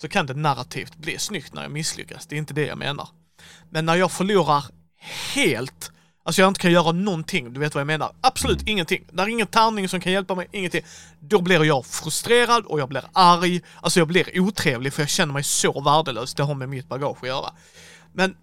så 0.00 0.08
kan 0.08 0.26
det 0.26 0.34
narrativt 0.34 0.96
bli 0.96 1.18
snyggt 1.18 1.54
när 1.54 1.62
jag 1.62 1.70
misslyckas. 1.70 2.26
Det 2.26 2.34
är 2.36 2.38
inte 2.38 2.54
det 2.54 2.66
jag 2.66 2.78
menar. 2.78 3.08
Men 3.70 3.86
när 3.86 3.94
jag 3.94 4.12
förlorar 4.12 4.64
helt 5.34 5.92
Alltså 6.24 6.42
jag 6.42 6.48
inte 6.48 6.60
kan 6.60 6.72
göra 6.72 6.92
någonting, 6.92 7.52
du 7.52 7.60
vet 7.60 7.74
vad 7.74 7.80
jag 7.80 7.86
menar? 7.86 8.12
Absolut 8.20 8.60
mm. 8.60 8.68
ingenting. 8.68 9.04
Det 9.12 9.22
är 9.22 9.28
ingen 9.28 9.46
tärning 9.46 9.88
som 9.88 10.00
kan 10.00 10.12
hjälpa 10.12 10.34
mig, 10.34 10.48
ingenting. 10.52 10.82
Då 11.20 11.40
blir 11.40 11.64
jag 11.64 11.86
frustrerad 11.86 12.66
och 12.66 12.80
jag 12.80 12.88
blir 12.88 13.04
arg. 13.12 13.60
Alltså 13.80 14.00
jag 14.00 14.08
blir 14.08 14.40
otrevlig 14.40 14.92
för 14.92 15.02
jag 15.02 15.08
känner 15.08 15.32
mig 15.32 15.42
så 15.42 15.80
värdelös. 15.80 16.34
Det 16.34 16.42
har 16.42 16.54
med 16.54 16.68
mitt 16.68 16.88
bagage 16.88 17.18
att 17.22 17.28
göra. 17.28 17.50
Men 18.12 18.36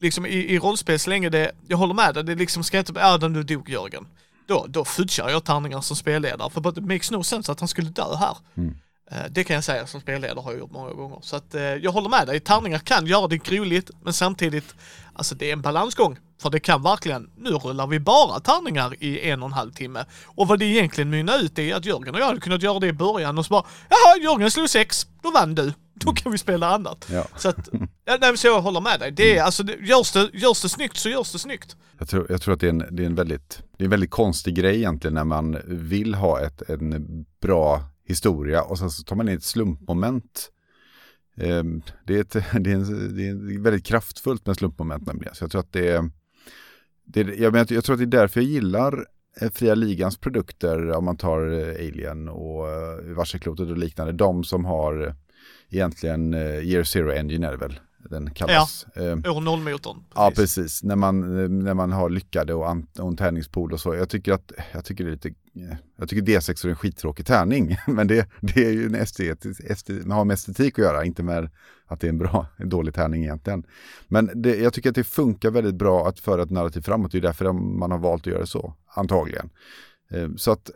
liksom 0.00 0.26
i, 0.26 0.54
i 0.54 0.58
rollspel 0.58 0.98
så 0.98 1.10
länge 1.10 1.28
det, 1.28 1.52
jag 1.68 1.76
håller 1.76 1.94
med 1.94 2.14
dig, 2.14 2.24
det 2.24 2.34
liksom 2.34 2.64
ska 2.64 2.78
inte, 2.78 2.92
ja 2.96 3.18
den 3.18 3.32
du 3.32 3.42
dog 3.42 3.68
Jörgen. 3.68 4.06
Då, 4.46 4.66
då 4.68 4.84
fudgar 4.84 5.28
jag 5.28 5.44
tärningar 5.44 5.80
som 5.80 5.96
spelledare 5.96 6.50
för 6.50 6.72
det 6.72 6.80
makes 6.80 7.10
no 7.10 7.22
sense 7.22 7.52
att 7.52 7.60
han 7.60 7.68
skulle 7.68 7.90
dö 7.90 8.16
här. 8.16 8.36
Mm. 8.56 8.76
Eh, 9.10 9.18
det 9.30 9.44
kan 9.44 9.54
jag 9.54 9.64
säga 9.64 9.86
som 9.86 10.00
spelledare 10.00 10.40
har 10.40 10.50
jag 10.50 10.60
gjort 10.60 10.70
många 10.70 10.92
gånger. 10.92 11.18
Så 11.22 11.36
att 11.36 11.54
eh, 11.54 11.62
jag 11.62 11.92
håller 11.92 12.08
med 12.08 12.26
dig, 12.26 12.40
tärningar 12.40 12.78
kan 12.78 13.06
göra 13.06 13.28
det 13.28 13.50
roligt 13.50 13.90
men 14.02 14.12
samtidigt, 14.12 14.74
alltså 15.12 15.34
det 15.34 15.48
är 15.48 15.52
en 15.52 15.62
balansgång. 15.62 16.18
För 16.42 16.50
det 16.50 16.60
kan 16.60 16.82
verkligen, 16.82 17.30
nu 17.36 17.50
rullar 17.50 17.86
vi 17.86 18.00
bara 18.00 18.40
tärningar 18.40 18.94
i 19.00 19.30
en 19.30 19.42
och 19.42 19.48
en 19.48 19.52
halv 19.52 19.72
timme. 19.72 20.04
Och 20.24 20.48
vad 20.48 20.58
det 20.58 20.64
egentligen 20.64 21.10
mynnar 21.10 21.38
ut 21.38 21.58
är 21.58 21.74
att 21.74 21.84
Jörgen 21.84 22.14
och 22.14 22.20
jag 22.20 22.26
hade 22.26 22.40
kunnat 22.40 22.62
göra 22.62 22.78
det 22.78 22.86
i 22.86 22.92
början 22.92 23.38
och 23.38 23.46
så 23.46 23.50
bara, 23.50 23.64
jaha, 23.88 24.22
Jörgen 24.22 24.50
slog 24.50 24.70
sex, 24.70 25.06
då 25.22 25.30
vann 25.30 25.54
du. 25.54 25.72
Då 25.94 26.12
kan 26.12 26.32
vi 26.32 26.38
spela 26.38 26.74
annat. 26.74 27.08
Ja. 27.12 27.26
Så 27.36 27.48
att, 27.48 27.68
nej, 28.20 28.38
så 28.38 28.46
jag 28.46 28.60
håller 28.60 28.80
med 28.80 29.00
dig. 29.00 29.10
Det 29.10 29.38
är 29.38 29.42
alltså, 29.42 29.62
det, 29.62 29.72
görs, 29.72 30.12
det, 30.12 30.30
görs 30.32 30.62
det 30.62 30.68
snyggt 30.68 30.96
så 30.96 31.08
görs 31.08 31.32
det 31.32 31.38
snyggt. 31.38 31.76
Jag 31.98 32.08
tror, 32.08 32.26
jag 32.28 32.42
tror 32.42 32.54
att 32.54 32.60
det 32.60 32.66
är, 32.66 32.70
en, 32.70 32.86
det, 32.90 33.02
är 33.02 33.06
en 33.06 33.14
väldigt, 33.14 33.62
det 33.76 33.82
är 33.82 33.86
en 33.86 33.90
väldigt 33.90 34.10
konstig 34.10 34.54
grej 34.54 34.76
egentligen 34.76 35.14
när 35.14 35.24
man 35.24 35.58
vill 35.66 36.14
ha 36.14 36.40
ett, 36.40 36.62
en 36.70 37.24
bra 37.40 37.82
historia 38.04 38.62
och 38.62 38.78
sen 38.78 38.90
så 38.90 39.02
tar 39.02 39.16
man 39.16 39.28
in 39.28 39.36
ett 39.36 39.44
slumpmoment. 39.44 40.50
Ehm, 41.36 41.82
det 42.06 42.16
är, 42.16 42.20
ett, 42.20 42.32
det, 42.60 42.70
är 42.70 42.74
en, 42.74 43.16
det 43.16 43.28
är 43.28 43.62
väldigt 43.62 43.86
kraftfullt 43.86 44.46
med 44.46 44.56
slumpmoment 44.56 45.06
nämligen. 45.06 45.34
Så 45.34 45.44
jag 45.44 45.50
tror 45.50 45.60
att 45.60 45.72
det 45.72 45.88
är, 45.88 46.10
det 47.04 47.20
är 47.20 47.42
jag, 47.42 47.52
menar, 47.52 47.72
jag 47.72 47.84
tror 47.84 47.94
att 47.94 48.00
det 48.00 48.16
är 48.16 48.20
därför 48.20 48.40
jag 48.40 48.50
gillar 48.50 49.06
eh, 49.40 49.50
Fria 49.50 49.74
Ligans 49.74 50.18
produkter 50.18 50.90
om 50.90 51.04
man 51.04 51.16
tar 51.16 51.40
eh, 51.40 51.88
Alien 51.88 52.28
och 52.28 52.64
uh, 52.64 53.14
Varselklotet 53.14 53.70
och 53.70 53.78
liknande. 53.78 54.12
De 54.12 54.44
som 54.44 54.64
har 54.64 55.14
egentligen 55.70 56.34
Year 56.34 56.84
Zero 56.84 57.12
Engine 57.12 57.46
är 57.46 57.50
det 57.50 57.58
väl 57.58 57.80
den 58.10 58.30
kallas. 58.30 58.86
Ja, 58.94 59.02
eh, 59.02 59.36
år 59.36 59.40
noll-motorn. 59.40 60.04
Ja, 60.14 60.32
precis. 60.34 60.82
När 60.82 60.96
man, 60.96 61.20
när 61.64 61.74
man 61.74 61.92
har 61.92 62.10
lyckade 62.10 62.54
och, 62.54 62.66
och 62.98 63.08
en 63.08 63.16
tärningspool 63.16 63.72
och 63.72 63.80
så. 63.80 63.94
Jag 63.94 64.08
tycker 64.08 64.32
att, 64.32 64.52
jag 64.72 64.84
tycker 64.84 65.04
det 65.04 65.10
är 65.10 65.12
lite, 65.12 65.34
Eh, 65.56 65.76
jag 65.96 66.08
tycker 66.08 66.22
D6 66.22 66.66
är 66.66 66.70
en 66.70 66.76
skittråkig 66.76 67.26
tärning. 67.26 67.76
Men 67.86 68.06
det, 68.06 68.28
det 68.40 68.64
är 68.64 68.70
ju 68.70 68.86
en 68.86 68.94
estetisk, 68.94 69.60
estetisk, 69.60 70.08
har 70.08 70.24
med 70.24 70.34
estetik 70.34 70.78
att 70.78 70.84
göra, 70.84 71.04
inte 71.04 71.22
med 71.22 71.50
att 71.86 72.00
det 72.00 72.06
är 72.06 72.08
en 72.08 72.18
bra, 72.18 72.46
en 72.56 72.68
dålig 72.68 72.94
tärning 72.94 73.22
egentligen. 73.22 73.66
Men 74.08 74.30
det, 74.34 74.56
jag 74.56 74.72
tycker 74.72 74.88
att 74.88 74.94
det 74.94 75.04
funkar 75.04 75.50
väldigt 75.50 75.74
bra 75.74 76.08
att 76.08 76.20
föra 76.20 76.42
ett 76.42 76.50
narrativ 76.50 76.80
framåt. 76.80 77.12
Det 77.12 77.18
är 77.18 77.22
därför 77.22 77.52
man 77.52 77.90
har 77.90 77.98
valt 77.98 78.22
att 78.22 78.26
göra 78.26 78.40
det 78.40 78.46
så, 78.46 78.74
antagligen. 78.94 79.50
Eh, 80.10 80.28
så 80.36 80.52
att 80.52 80.70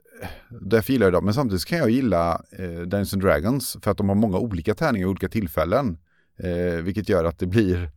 därför 0.60 0.92
gillar 0.92 1.06
jag 1.06 1.12
dem. 1.12 1.24
Men 1.24 1.34
samtidigt 1.34 1.64
kan 1.64 1.78
jag 1.78 1.90
gilla 1.90 2.42
eh, 2.52 2.68
Dungeons 2.68 3.12
and 3.12 3.22
Dragons 3.22 3.76
för 3.82 3.90
att 3.90 3.96
de 3.96 4.08
har 4.08 4.16
många 4.16 4.38
olika 4.38 4.74
tärningar 4.74 5.06
i 5.06 5.10
olika 5.10 5.28
tillfällen. 5.28 5.98
Eh, 6.38 6.82
vilket 6.82 7.08
gör 7.08 7.24
att 7.24 7.38
det 7.38 7.46
blir 7.46 7.90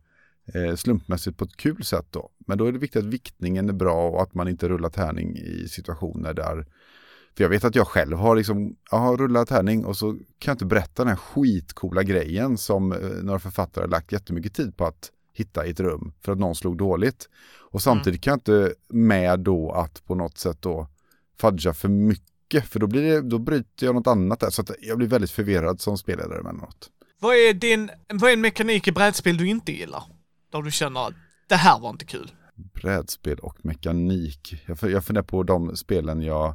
slumpmässigt 0.76 1.38
på 1.38 1.44
ett 1.44 1.56
kul 1.56 1.84
sätt 1.84 2.06
då. 2.10 2.30
Men 2.38 2.58
då 2.58 2.66
är 2.66 2.72
det 2.72 2.78
viktigt 2.78 3.02
att 3.02 3.08
viktningen 3.08 3.68
är 3.68 3.72
bra 3.72 4.08
och 4.08 4.22
att 4.22 4.34
man 4.34 4.48
inte 4.48 4.68
rullar 4.68 4.90
tärning 4.90 5.36
i 5.36 5.68
situationer 5.68 6.34
där 6.34 6.66
för 7.36 7.44
jag 7.44 7.48
vet 7.48 7.64
att 7.64 7.74
jag 7.74 7.86
själv 7.86 8.16
har 8.16 8.36
liksom, 8.36 8.76
jag 8.90 8.98
har 8.98 9.16
rullat 9.16 9.48
tärning 9.48 9.84
och 9.84 9.96
så 9.96 10.12
kan 10.12 10.20
jag 10.50 10.54
inte 10.54 10.64
berätta 10.64 11.04
den 11.04 11.08
här 11.08 11.16
skitcoola 11.16 12.02
grejen 12.02 12.58
som 12.58 12.92
eh, 12.92 12.98
några 13.22 13.38
författare 13.38 13.84
har 13.84 13.88
lagt 13.88 14.12
jättemycket 14.12 14.54
tid 14.54 14.76
på 14.76 14.84
att 14.84 15.10
hitta 15.34 15.66
i 15.66 15.70
ett 15.70 15.80
rum 15.80 16.12
för 16.20 16.32
att 16.32 16.38
någon 16.38 16.54
slog 16.54 16.76
dåligt. 16.76 17.28
Och 17.58 17.82
samtidigt 17.82 18.26
mm. 18.26 18.38
kan 18.38 18.54
jag 18.54 18.64
inte 18.64 18.74
med 18.88 19.40
då 19.40 19.72
att 19.72 20.04
på 20.06 20.14
något 20.14 20.38
sätt 20.38 20.56
då 20.60 20.88
fudga 21.40 21.74
för 21.74 21.88
mycket 21.88 22.68
för 22.68 22.80
då, 22.80 22.86
blir 22.86 23.02
det, 23.02 23.20
då 23.20 23.38
bryter 23.38 23.86
jag 23.86 23.94
något 23.94 24.06
annat 24.06 24.40
där. 24.40 24.50
Så 24.50 24.62
att 24.62 24.70
jag 24.80 24.98
blir 24.98 25.08
väldigt 25.08 25.30
förvirrad 25.30 25.80
som 25.80 25.98
spelledare 25.98 26.40
emellanåt. 26.40 26.90
Vad 27.18 27.36
är 27.36 27.54
din, 27.54 27.90
vad 28.12 28.30
är 28.30 28.34
en 28.34 28.40
mekanik 28.40 28.88
i 28.88 28.92
brädspel 28.92 29.36
du 29.36 29.48
inte 29.48 29.72
gillar? 29.72 30.02
Där 30.52 30.62
du 30.62 30.70
känner 30.70 31.06
att 31.06 31.14
det 31.48 31.54
här 31.54 31.80
var 31.80 31.90
inte 31.90 32.04
kul. 32.04 32.30
Brädspel 32.54 33.38
och 33.38 33.64
mekanik. 33.64 34.62
Jag, 34.66 34.90
jag 34.90 35.04
funderar 35.04 35.24
på 35.24 35.42
de 35.42 35.76
spelen 35.76 36.22
jag... 36.22 36.54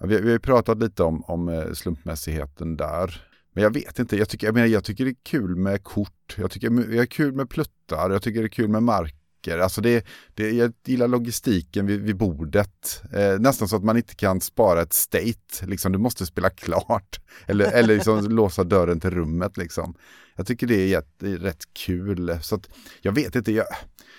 Vi, 0.00 0.16
vi 0.16 0.22
har 0.22 0.32
ju 0.32 0.38
pratat 0.38 0.78
lite 0.78 1.02
om, 1.02 1.24
om 1.24 1.48
eh, 1.48 1.72
slumpmässigheten 1.72 2.76
där. 2.76 3.26
Men 3.52 3.62
jag 3.62 3.74
vet 3.74 3.98
inte, 3.98 4.16
jag 4.16 4.28
tycker, 4.28 4.46
jag, 4.46 4.54
menar, 4.54 4.66
jag 4.66 4.84
tycker 4.84 5.04
det 5.04 5.10
är 5.10 5.16
kul 5.22 5.56
med 5.56 5.84
kort. 5.84 6.34
Jag 6.36 6.50
tycker 6.50 6.70
det 6.70 6.98
är 6.98 7.06
kul 7.06 7.32
med 7.34 7.50
pluttar. 7.50 8.10
Jag 8.10 8.22
tycker 8.22 8.40
det 8.40 8.46
är 8.46 8.48
kul 8.48 8.68
med 8.68 8.82
mark 8.82 9.23
saker. 9.44 9.58
Alltså 9.58 9.80
det, 9.80 10.06
det, 10.34 10.50
jag 10.50 10.72
gillar 10.86 11.08
logistiken 11.08 11.86
vid, 11.86 12.00
vid 12.00 12.16
bordet. 12.16 13.02
Eh, 13.12 13.38
nästan 13.40 13.68
så 13.68 13.76
att 13.76 13.84
man 13.84 13.96
inte 13.96 14.14
kan 14.14 14.40
spara 14.40 14.82
ett 14.82 14.92
state. 14.92 15.66
Liksom, 15.66 15.92
du 15.92 15.98
måste 15.98 16.26
spela 16.26 16.50
klart. 16.50 17.20
Eller, 17.46 17.72
eller 17.72 17.94
liksom 17.94 18.28
låsa 18.28 18.64
dörren 18.64 19.00
till 19.00 19.10
rummet. 19.10 19.56
Liksom. 19.56 19.94
Jag 20.36 20.46
tycker 20.46 20.66
det 20.66 20.74
är, 20.74 20.86
jätt, 20.86 21.08
det 21.18 21.32
är 21.32 21.38
rätt 21.38 21.64
kul. 21.72 22.38
Så 22.42 22.54
att, 22.54 22.68
jag 23.02 23.12
vet 23.12 23.36
inte. 23.36 23.52
Jag, 23.52 23.66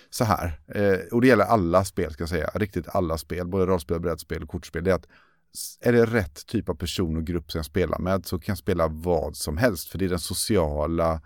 så 0.10 0.24
här, 0.24 0.60
eh, 0.68 1.00
och 1.12 1.22
det 1.22 1.28
gäller 1.28 1.46
alla 1.46 1.86
spel 1.86 2.14
ska 2.14 2.22
jag 2.22 2.30
säga. 2.30 2.50
Riktigt 2.54 2.88
alla 2.88 3.18
spel, 3.18 3.48
både 3.48 3.66
rollspel, 3.66 4.00
brädspel 4.00 4.44
och 4.44 4.50
kortspel. 4.50 4.84
Det 4.84 4.92
är 4.92 4.96
att 4.96 5.08
är 5.82 5.94
det 5.94 6.06
rätt 6.06 6.46
typ 6.48 6.70
av 6.70 6.76
person 6.76 7.18
och 7.18 7.24
grupp 7.24 7.52
som 7.52 7.60
jag 7.60 7.66
spelar 7.66 8.00
med 8.00 8.26
så 8.26 8.40
kan 8.40 8.54
jag 8.54 8.58
spela 8.58 8.88
vad 8.88 9.36
som 9.36 9.58
helst. 9.58 9.90
För 9.90 9.98
det 9.98 10.06
är 10.06 10.10
den 10.10 10.20
sociala 10.20 11.22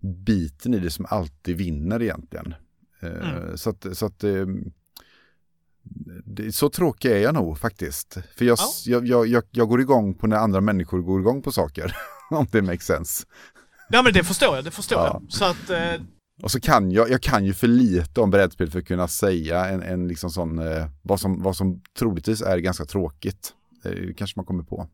biten 0.00 0.74
i 0.74 0.78
det 0.78 0.90
som 0.90 1.06
alltid 1.08 1.56
vinner 1.56 2.02
egentligen. 2.02 2.54
Mm. 3.02 3.22
Eh, 3.22 3.54
så 3.54 3.70
att, 3.70 3.86
så, 3.92 4.06
att 4.06 4.24
det, 6.24 6.52
så 6.52 6.68
tråkig 6.68 7.10
är 7.10 7.18
jag 7.18 7.34
nog 7.34 7.58
faktiskt. 7.58 8.18
För 8.36 8.44
jag, 8.44 8.58
ja. 8.58 9.00
jag, 9.04 9.26
jag, 9.26 9.44
jag, 9.50 9.68
går 9.68 9.80
igång 9.80 10.14
på 10.14 10.26
när 10.26 10.36
andra 10.36 10.60
människor 10.60 10.98
går 11.02 11.20
igång 11.20 11.42
på 11.42 11.52
saker. 11.52 11.96
om 12.30 12.46
det 12.50 12.62
makes 12.62 12.86
sense. 12.86 13.26
Ja 13.88 14.02
men 14.02 14.12
det 14.12 14.24
förstår 14.24 14.56
jag, 14.56 14.64
det 14.64 14.70
förstår 14.70 14.98
ja. 14.98 15.20
jag. 15.22 15.32
Så 15.32 15.44
att, 15.44 15.70
eh... 15.70 16.02
Och 16.42 16.50
så 16.50 16.60
kan 16.60 16.90
jag, 16.90 17.10
jag 17.10 17.22
kan 17.22 17.44
ju 17.44 17.54
för 17.54 17.66
lite 17.66 18.20
om 18.20 18.30
brädspel 18.30 18.70
för 18.70 18.78
att 18.78 18.86
kunna 18.86 19.08
säga 19.08 19.66
en, 19.66 19.82
en 19.82 20.08
liksom 20.08 20.30
sån, 20.30 20.58
eh, 20.58 20.86
vad, 21.02 21.20
som, 21.20 21.42
vad 21.42 21.56
som 21.56 21.82
troligtvis 21.98 22.42
är 22.42 22.58
ganska 22.58 22.84
tråkigt. 22.84 23.54
Det 23.82 24.14
kanske 24.14 24.38
man 24.38 24.46
kommer 24.46 24.62
på. 24.62 24.88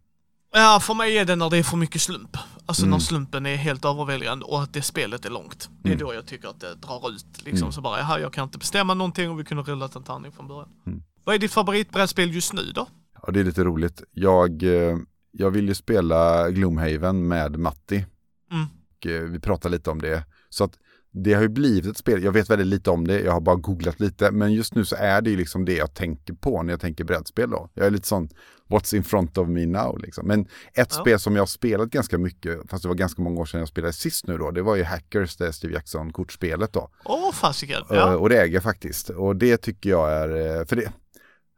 Ja, 0.59 0.81
för 0.81 0.95
mig 0.95 1.19
är 1.19 1.25
det 1.25 1.37
när 1.37 1.51
det 1.51 1.59
är 1.59 1.63
för 1.63 1.77
mycket 1.77 2.03
slump. 2.03 2.37
Alltså 2.67 2.83
mm. 2.83 2.91
när 2.91 2.99
slumpen 2.99 3.47
är 3.47 3.57
helt 3.57 3.85
överväldigande 3.85 4.45
och 4.45 4.63
att 4.63 4.73
det 4.73 4.83
spelet 4.83 5.25
är 5.25 5.31
långt. 5.31 5.71
Det 5.83 5.89
är 5.89 5.95
mm. 5.95 6.07
då 6.07 6.15
jag 6.15 6.27
tycker 6.27 6.49
att 6.49 6.61
det 6.61 6.75
drar 6.75 7.11
ut. 7.11 7.45
Liksom 7.45 7.67
mm. 7.67 7.73
så 7.73 7.81
bara, 7.81 7.99
jaha, 7.99 8.21
jag 8.21 8.33
kan 8.33 8.45
inte 8.45 8.59
bestämma 8.59 8.95
någonting 8.95 9.31
och 9.31 9.41
vi 9.41 9.45
kunde 9.45 9.63
rullat 9.63 9.97
en 9.97 10.03
tärning 10.03 10.33
från 10.33 10.49
början. 10.49 10.69
Mm. 10.87 11.03
Vad 11.25 11.35
är 11.35 11.39
ditt 11.39 11.53
favoritbrädspel 11.53 12.35
just 12.35 12.53
nu 12.53 12.73
då? 12.75 12.89
Ja, 13.23 13.33
det 13.33 13.41
är 13.41 13.45
lite 13.45 13.65
roligt. 13.65 14.03
Jag, 14.13 14.63
eh, 14.63 14.97
jag 15.31 15.51
vill 15.51 15.69
ju 15.69 15.75
spela 15.75 16.51
Gloomhaven 16.51 17.29
med 17.29 17.59
Matti. 17.59 18.07
Mm. 18.53 18.67
Och 18.97 19.07
eh, 19.07 19.23
vi 19.23 19.41
pratar 19.41 19.71
lite 19.71 19.91
om 19.91 20.03
det. 20.03 20.25
Så 20.49 20.65
att 20.65 20.79
det 21.19 21.35
har 21.35 21.43
ju 21.43 21.49
blivit 21.49 21.91
ett 21.91 21.97
spel, 21.97 22.23
jag 22.23 22.33
vet 22.33 22.51
väldigt 22.51 22.67
lite 22.67 22.91
om 22.91 23.07
det, 23.07 23.21
jag 23.21 23.33
har 23.33 23.41
bara 23.41 23.57
googlat 23.57 24.01
lite, 24.01 24.31
men 24.31 24.53
just 24.53 24.75
nu 24.75 24.85
så 24.85 24.97
är 24.97 25.21
det 25.21 25.31
ju 25.31 25.37
liksom 25.37 25.65
det 25.65 25.75
jag 25.75 25.95
tänker 25.95 26.35
på 26.35 26.63
när 26.63 26.73
jag 26.73 26.81
tänker 26.81 27.05
brädspel 27.05 27.51
då. 27.51 27.71
Jag 27.75 27.87
är 27.87 27.91
lite 27.91 28.07
sån, 28.07 28.29
what's 28.69 28.97
in 28.97 29.05
front 29.05 29.39
of 29.39 29.49
me 29.49 29.67
now 29.67 29.99
liksom. 29.99 30.27
Men 30.27 30.41
ett 30.41 30.49
ja. 30.75 30.85
spel 31.01 31.19
som 31.19 31.37
jag 31.37 31.43
har 31.43 31.47
spelat 31.47 31.89
ganska 31.89 32.19
mycket, 32.19 32.71
fast 32.71 32.83
det 32.83 32.89
var 32.89 32.95
ganska 32.95 33.23
många 33.23 33.41
år 33.41 33.45
sedan 33.45 33.61
jag 33.61 33.69
spelade 33.69 33.93
sist 33.93 34.27
nu 34.27 34.39
då, 34.39 34.51
det 34.51 34.63
var 34.63 34.77
ju 34.77 34.85
Hackers, 34.85 35.37
det 35.37 35.53
Steve 35.53 35.75
Jackson-kortspelet 35.75 36.73
då. 36.73 36.91
Åh, 37.05 37.29
oh, 37.29 37.33
fasiken. 37.33 37.83
Ja. 37.91 38.17
Och 38.17 38.29
det 38.29 38.41
äger 38.41 38.55
jag 38.55 38.63
faktiskt. 38.63 39.11
Och 39.11 39.37
det 39.37 39.57
tycker 39.57 39.91
jag 39.91 40.13
är, 40.13 40.59
eh, 40.59 40.67
för 40.67 40.77
det, 40.77 40.93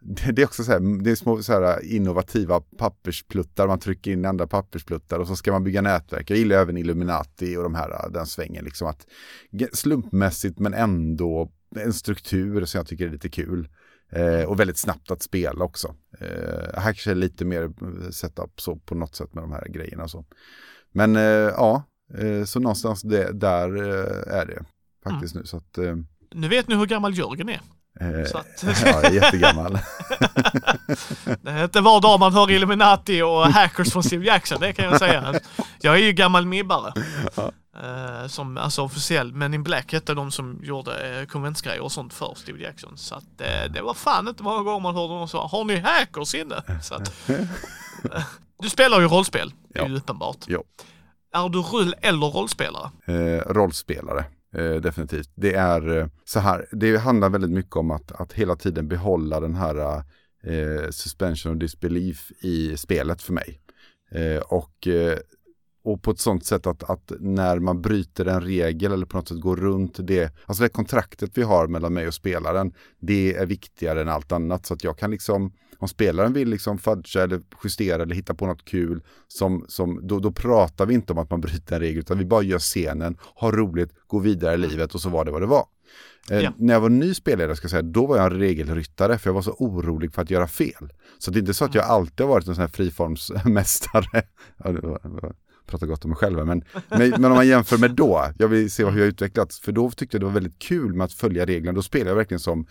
det, 0.00 0.43
är 0.43 0.45
också 0.45 0.64
så 0.64 0.73
här, 0.73 1.02
det 1.02 1.11
är 1.11 1.14
små 1.14 1.43
så 1.43 1.52
här 1.52 1.85
innovativa 1.85 2.61
papperspluttar, 2.61 3.67
man 3.67 3.78
trycker 3.78 4.11
in 4.11 4.25
andra 4.25 4.47
papperspluttar 4.47 5.19
och 5.19 5.26
så 5.26 5.37
ska 5.37 5.52
man 5.52 5.64
bygga 5.64 5.83
nätverk. 5.83 6.31
Jag 6.31 6.38
gillar 6.38 6.57
även 6.57 6.76
Illuminati 6.76 7.57
och 7.57 7.62
de 7.62 7.75
här, 7.75 8.11
den 8.11 8.26
svängen 8.26 8.64
liksom 8.64 8.88
att 8.88 9.07
slumpmässigt 9.73 10.59
men 10.59 10.75
ändå 10.75 11.52
en 11.76 11.93
struktur 11.93 12.64
som 12.64 12.78
jag 12.78 12.87
tycker 12.87 13.07
är 13.07 13.11
lite 13.11 13.28
kul. 13.28 13.69
Eh, 14.11 14.43
och 14.43 14.61
väldigt 14.61 14.78
snabbt 14.78 15.11
att 15.11 15.23
spela 15.23 15.64
också. 15.64 15.95
Eh, 16.21 16.75
här 16.75 16.83
kanske 16.83 17.11
är 17.11 17.14
lite 17.14 17.45
mer 17.45 17.71
setup 18.11 18.61
så 18.61 18.76
på 18.76 18.95
något 18.95 19.14
sätt 19.14 19.35
med 19.35 19.45
de 19.45 19.52
här 19.52 19.69
grejerna. 19.69 20.09
Så. 20.09 20.25
Men 20.93 21.17
eh, 21.17 21.23
ja, 21.23 21.83
eh, 22.19 22.45
så 22.45 22.61
någonstans 22.61 23.02
det, 23.02 23.33
där 23.33 23.76
eh, 23.76 24.38
är 24.38 24.47
det 24.47 24.64
faktiskt 25.05 25.35
mm. 25.35 25.43
nu. 25.43 25.47
Så 25.47 25.57
att, 25.57 25.78
eh, 25.78 25.97
nu 26.35 26.49
vet 26.49 26.69
ni 26.69 26.75
hur 26.75 26.87
gammal 26.87 27.19
Jörgen 27.19 27.49
är. 27.49 27.61
Så 28.26 28.38
att... 28.38 28.64
ja, 28.85 29.11
jättegammal. 29.11 29.73
det 31.42 31.50
är 31.50 31.64
inte 31.64 31.80
var 31.80 32.00
dag 32.00 32.21
man 32.21 32.33
hör 32.33 32.50
Illuminati 32.50 33.23
och 33.23 33.47
hackers 33.47 33.92
från 33.92 34.02
Steve 34.02 34.25
Jackson, 34.25 34.61
det 34.61 34.73
kan 34.73 34.85
jag 34.85 34.99
säga. 34.99 35.40
Jag 35.80 35.95
är 35.95 35.99
ju 35.99 36.12
gammal 36.12 36.47
mibbare. 36.47 36.92
Ja. 37.37 37.52
Uh, 37.83 38.26
som 38.26 38.59
alltså 38.59 38.83
officiell, 38.83 39.33
men 39.33 39.54
in 39.54 39.62
Black 39.62 39.92
hette 39.92 40.14
de 40.14 40.30
som 40.30 40.61
gjorde 40.62 41.21
uh, 41.21 41.26
konventsgrejer 41.26 41.80
och 41.80 41.92
sånt 41.92 42.14
för 42.14 42.35
Steve 42.37 42.62
Jackson. 42.62 42.99
Så 42.99 43.14
att 43.14 43.38
det 43.71 43.83
var 43.83 43.95
fan 43.95 44.28
inte 44.28 44.42
många 44.42 44.62
gånger 44.62 44.80
man 44.80 44.95
hörde 44.95 45.14
någon 45.14 45.28
säga 45.28 45.42
har 45.42 45.64
ni 45.64 45.76
hackers 45.76 46.35
inne? 46.35 46.62
Så 46.83 46.95
att, 46.95 47.12
du 48.62 48.71
spelar 48.71 49.00
ju 49.00 49.07
rollspel, 49.07 49.52
det 49.68 49.78
är 49.80 49.88
ju 49.88 49.97
uppenbart. 49.97 50.45
Jo. 50.47 50.64
Är 51.33 51.49
du 51.49 51.59
rull 51.59 51.95
eller 52.00 52.26
rollspelare? 52.26 52.90
rollspelare. 53.47 54.25
Eh, 54.55 54.75
definitivt. 54.75 55.31
Det 55.35 55.55
är 55.55 55.99
eh, 55.99 56.07
så 56.25 56.40
här, 56.40 56.67
det 56.73 56.97
handlar 56.97 57.31
väldigt 57.31 57.50
mycket 57.50 57.76
om 57.76 57.90
att, 57.90 58.12
att 58.12 58.33
hela 58.33 58.57
tiden 58.57 58.88
behålla 58.88 59.40
den 59.40 59.55
här 59.55 59.97
eh, 60.43 60.90
suspension 60.90 61.52
of 61.52 61.59
disbelief 61.59 62.33
i 62.40 62.76
spelet 62.76 63.23
för 63.23 63.33
mig. 63.33 63.61
och 64.47 64.88
och 65.85 66.02
på 66.02 66.11
ett 66.11 66.19
sånt 66.19 66.45
sätt 66.45 66.67
att, 66.67 66.90
att, 66.90 67.12
när 67.21 67.59
man 67.59 67.83
bryter 67.83 68.26
en 68.26 68.40
regel 68.40 68.93
eller 68.93 69.07
på 69.07 69.17
något 69.17 69.28
sätt 69.28 69.40
går 69.40 69.57
runt 69.57 69.97
det, 70.02 70.33
alltså 70.47 70.62
det 70.62 70.69
kontraktet 70.69 71.31
vi 71.35 71.43
har 71.43 71.67
mellan 71.67 71.95
mig 71.95 72.07
och 72.07 72.14
spelaren, 72.14 72.73
det 72.99 73.35
är 73.35 73.47
viktigare 73.47 74.00
än 74.00 74.09
allt 74.09 74.33
annat. 74.33 74.67
Så 74.67 74.75
att 74.75 74.85
jag 74.85 74.99
kan 74.99 75.11
liksom, 75.11 75.52
om 75.78 75.88
spelaren 75.88 76.32
vill 76.32 76.49
liksom 76.49 76.78
fudga 76.78 77.23
eller 77.23 77.40
justera 77.64 78.02
eller 78.02 78.14
hitta 78.14 78.35
på 78.35 78.47
något 78.47 78.64
kul, 78.64 79.02
som, 79.28 79.64
som, 79.68 80.06
då, 80.06 80.18
då 80.18 80.32
pratar 80.32 80.87
vi 80.87 80.94
inte 80.94 81.12
om 81.12 81.18
att 81.18 81.30
man 81.30 81.40
bryter 81.40 81.75
en 81.75 81.80
regel, 81.80 81.99
utan 81.99 82.18
vi 82.18 82.25
bara 82.25 82.42
gör 82.42 82.58
scenen, 82.58 83.16
har 83.20 83.52
roligt, 83.52 83.90
går 84.06 84.20
vidare 84.20 84.54
i 84.54 84.58
livet 84.58 84.94
och 84.94 85.00
så 85.00 85.08
var 85.08 85.25
det 85.25 85.30
vad 85.30 85.42
det 85.42 85.47
var. 85.47 85.66
Eh, 86.30 86.40
ja. 86.40 86.52
När 86.56 86.75
jag 86.75 86.80
var 86.80 86.88
ny 86.88 87.14
spelare, 87.14 87.56
ska 87.56 87.68
säga, 87.68 87.82
då 87.82 88.06
var 88.06 88.16
jag 88.16 88.32
en 88.32 88.38
regelryttare 88.38 89.18
för 89.18 89.30
jag 89.30 89.35
var 89.35 89.42
så 89.42 89.52
orolig 89.58 90.14
för 90.14 90.23
att 90.23 90.30
göra 90.30 90.49
fel. 90.49 90.92
Så 91.18 91.30
det 91.30 91.38
är 91.38 91.40
inte 91.40 91.54
så 91.54 91.64
att 91.64 91.75
jag 91.75 91.85
mm. 91.85 91.94
alltid 91.94 92.26
har 92.26 92.35
varit 92.35 92.49
en 92.49 92.54
sån 92.54 92.62
här 92.62 92.68
friformsmästare. 92.68 94.23
prata 95.66 95.87
gott 95.87 96.04
om 96.04 96.11
mig 96.11 96.16
själv, 96.16 96.47
men, 96.47 96.64
men, 96.88 97.11
men, 97.11 97.25
om 97.25 97.32
man 97.32 97.49
jämför 97.49 97.78
med 97.78 97.90
då, 97.90 98.32
jag 98.38 98.49
vill 98.49 98.70
se 98.70 98.85
hur 98.85 98.99
jag 98.99 99.08
utvecklats, 99.08 99.61
för 99.61 99.73
då 99.73 99.90
tyckte 99.90 100.16
jag 100.16 100.23
det 100.23 100.26
var 100.26 100.32
väldigt 100.32 100.58
kul 100.58 100.94
med 100.94 101.04
att 101.04 101.12
följa 101.12 101.47
reglerna. 101.47 101.76
Då 101.76 101.82
spelade 101.82 102.11
jag 102.11 102.16
verkligen 102.16 102.40
som 102.40 102.66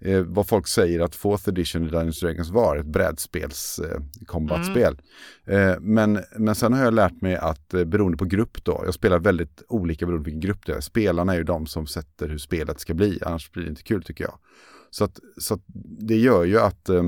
eh, 0.00 0.22
vad 0.22 0.48
folk 0.48 0.68
säger 0.68 1.00
att 1.00 1.14
Fourth 1.14 1.48
Edition 1.48 1.86
i 1.86 1.90
Dungeons 1.90 2.20
Dragons 2.20 2.50
var, 2.50 2.76
ett 2.76 2.86
brädspels 2.86 3.78
eh, 3.78 4.00
combatspel. 4.26 5.00
Mm. 5.46 5.68
Eh, 5.70 5.76
men, 5.80 6.18
men 6.36 6.54
sen 6.54 6.72
har 6.72 6.84
jag 6.84 6.94
lärt 6.94 7.20
mig 7.20 7.36
att 7.36 7.74
eh, 7.74 7.84
beroende 7.84 8.18
på 8.18 8.24
grupp 8.24 8.64
då, 8.64 8.82
jag 8.84 8.94
spelar 8.94 9.18
väldigt 9.18 9.62
olika 9.68 10.06
beroende 10.06 10.24
på 10.24 10.30
vilken 10.30 10.48
grupp 10.48 10.66
det 10.66 10.72
är. 10.72 10.80
Spelarna 10.80 11.32
är 11.32 11.36
ju 11.36 11.44
de 11.44 11.66
som 11.66 11.86
sätter 11.86 12.28
hur 12.28 12.38
spelet 12.38 12.80
ska 12.80 12.94
bli, 12.94 13.18
annars 13.26 13.52
blir 13.52 13.64
det 13.64 13.70
inte 13.70 13.82
kul 13.82 14.02
tycker 14.02 14.24
jag. 14.24 14.38
Så, 14.90 15.04
att, 15.04 15.18
så 15.38 15.54
att 15.54 15.62
det 15.98 16.16
gör 16.16 16.44
ju 16.44 16.60
att 16.60 16.88
eh, 16.88 17.02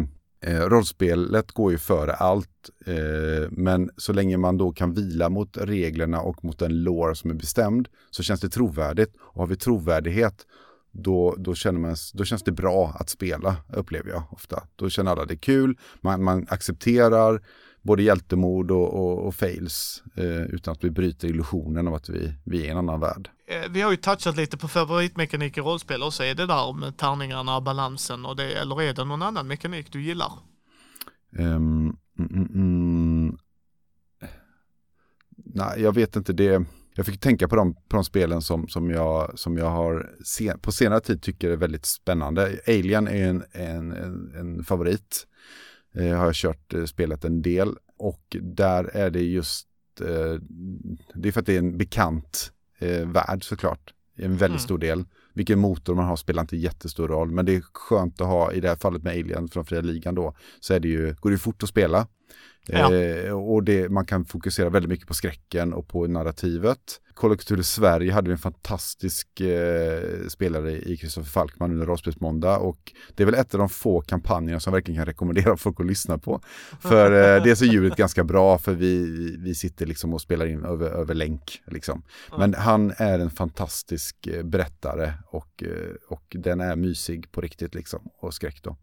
Eh, 0.44 0.60
rollspelet 0.60 1.52
går 1.52 1.72
ju 1.72 1.78
före 1.78 2.12
allt, 2.12 2.70
eh, 2.86 3.50
men 3.50 3.90
så 3.96 4.12
länge 4.12 4.36
man 4.36 4.56
då 4.56 4.72
kan 4.72 4.92
vila 4.92 5.28
mot 5.28 5.56
reglerna 5.56 6.20
och 6.20 6.44
mot 6.44 6.62
en 6.62 6.82
lore 6.82 7.14
som 7.14 7.30
är 7.30 7.34
bestämd 7.34 7.88
så 8.10 8.22
känns 8.22 8.40
det 8.40 8.48
trovärdigt. 8.48 9.14
Och 9.18 9.40
har 9.40 9.46
vi 9.46 9.56
trovärdighet 9.56 10.46
då, 10.92 11.34
då, 11.38 11.54
känner 11.54 11.80
man, 11.80 11.96
då 12.14 12.24
känns 12.24 12.42
det 12.42 12.52
bra 12.52 12.96
att 13.00 13.08
spela, 13.08 13.56
upplever 13.68 14.10
jag 14.10 14.22
ofta. 14.30 14.62
Då 14.76 14.90
känner 14.90 15.10
alla 15.10 15.24
det 15.24 15.34
är 15.34 15.38
kul, 15.38 15.78
man, 16.00 16.24
man 16.24 16.46
accepterar 16.48 17.42
både 17.82 18.02
hjältemod 18.02 18.70
och, 18.70 18.94
och, 18.94 19.26
och 19.26 19.34
fails 19.34 20.02
eh, 20.16 20.42
utan 20.42 20.72
att 20.72 20.84
vi 20.84 20.90
bryter 20.90 21.28
illusionen 21.28 21.88
av 21.88 21.94
att 21.94 22.08
vi, 22.08 22.34
vi 22.44 22.60
är 22.60 22.64
i 22.64 22.68
en 22.68 22.76
annan 22.76 23.00
värld. 23.00 23.30
Eh, 23.46 23.70
vi 23.70 23.80
har 23.80 23.90
ju 23.90 23.96
touchat 23.96 24.36
lite 24.36 24.58
på 24.58 24.68
favoritmekanik 24.68 25.58
i 25.58 25.60
rollspel 25.60 26.02
och 26.02 26.14
så 26.14 26.22
är 26.22 26.34
det 26.34 26.46
där 26.46 26.72
med 26.72 26.96
tärningarna, 26.96 27.60
balansen 27.60 28.26
och 28.26 28.36
det, 28.36 28.52
eller 28.52 28.82
är 28.82 28.94
det 28.94 29.04
någon 29.04 29.22
annan 29.22 29.46
mekanik 29.46 29.92
du 29.92 30.02
gillar? 30.02 30.32
Um, 31.38 31.96
mm, 32.18 32.48
mm, 32.54 33.38
nej, 35.36 35.82
jag 35.82 35.94
vet 35.94 36.16
inte 36.16 36.32
det. 36.32 36.64
Jag 36.94 37.06
fick 37.06 37.20
tänka 37.20 37.48
på 37.48 37.56
de, 37.56 37.74
på 37.74 37.96
de 37.96 38.04
spelen 38.04 38.42
som, 38.42 38.68
som, 38.68 38.90
jag, 38.90 39.38
som 39.38 39.58
jag 39.58 39.70
har 39.70 40.10
sen, 40.24 40.58
på 40.58 40.72
senare 40.72 41.00
tid 41.00 41.22
tycker 41.22 41.50
är 41.50 41.56
väldigt 41.56 41.86
spännande. 41.86 42.58
Alien 42.66 43.08
är 43.08 43.28
en, 43.28 43.44
en, 43.52 43.92
en, 43.92 44.34
en 44.34 44.64
favorit. 44.64 45.26
Eh, 45.94 46.16
har 46.16 46.24
jag 46.24 46.34
kört 46.34 46.74
eh, 46.74 46.84
spelat 46.84 47.24
en 47.24 47.42
del 47.42 47.76
och 47.98 48.36
där 48.40 48.84
är 48.84 49.10
det 49.10 49.22
just 49.22 49.68
eh, 50.00 50.34
det 51.14 51.28
är 51.28 51.32
för 51.32 51.40
att 51.40 51.46
det 51.46 51.54
är 51.54 51.58
en 51.58 51.78
bekant 51.78 52.52
eh, 52.78 53.08
värld 53.08 53.44
såklart. 53.44 53.94
En 54.16 54.30
väldigt 54.30 54.48
mm. 54.48 54.58
stor 54.58 54.78
del. 54.78 55.04
Vilken 55.34 55.58
motor 55.58 55.94
man 55.94 56.04
har 56.04 56.16
spelar 56.16 56.42
inte 56.42 56.56
jättestor 56.56 57.08
roll, 57.08 57.30
men 57.30 57.46
det 57.46 57.56
är 57.56 57.62
skönt 57.72 58.20
att 58.20 58.26
ha, 58.26 58.52
i 58.52 58.60
det 58.60 58.68
här 58.68 58.76
fallet 58.76 59.02
med 59.02 59.12
Alien 59.12 59.48
från 59.48 59.64
Fria 59.64 59.80
Ligan 59.80 60.14
då, 60.14 60.36
så 60.60 60.74
är 60.74 60.80
det 60.80 60.88
ju, 60.88 61.14
går 61.20 61.30
det 61.30 61.38
fort 61.38 61.62
att 61.62 61.68
spela. 61.68 62.06
Ja. 62.66 62.94
Eh, 62.94 63.32
och 63.32 63.64
det, 63.64 63.88
man 63.88 64.06
kan 64.06 64.24
fokusera 64.24 64.70
väldigt 64.70 64.88
mycket 64.88 65.06
på 65.06 65.14
skräcken 65.14 65.72
och 65.72 65.88
på 65.88 66.06
narrativet. 66.06 67.00
Cthulhu 67.14 67.62
Sverige 67.62 68.12
hade 68.12 68.30
en 68.32 68.38
fantastisk 68.38 69.40
eh, 69.40 70.28
spelare 70.28 70.72
i 70.72 70.96
Kristoffer 70.96 71.30
Falkman 71.30 71.70
under 71.70 71.86
Rollspelsmåndag 71.86 72.58
och 72.58 72.92
det 73.14 73.22
är 73.22 73.24
väl 73.24 73.34
ett 73.34 73.54
av 73.54 73.58
de 73.58 73.68
få 73.68 74.00
kampanjerna 74.00 74.60
som 74.60 74.72
verkligen 74.72 74.98
kan 74.98 75.06
rekommendera 75.06 75.56
folk 75.56 75.80
att 75.80 75.86
lyssna 75.86 76.18
på. 76.18 76.40
För 76.80 77.36
eh, 77.36 77.42
dels 77.42 77.62
är 77.62 77.66
ljudet 77.66 77.96
ganska 77.96 78.24
bra 78.24 78.58
för 78.58 78.74
vi, 78.74 79.06
vi 79.38 79.54
sitter 79.54 79.86
liksom 79.86 80.14
och 80.14 80.20
spelar 80.20 80.46
in 80.46 80.64
över, 80.64 80.90
över 80.90 81.14
länk. 81.14 81.62
Liksom. 81.66 82.02
Men 82.38 82.54
han 82.54 82.92
är 82.96 83.18
en 83.18 83.30
fantastisk 83.30 84.26
eh, 84.26 84.42
berättare 84.42 85.12
och, 85.26 85.62
eh, 85.62 85.94
och 86.08 86.24
den 86.30 86.60
är 86.60 86.76
mysig 86.76 87.32
på 87.32 87.40
riktigt 87.40 87.74
liksom 87.74 88.10
och 88.20 88.34
skräck 88.34 88.62
då. 88.62 88.76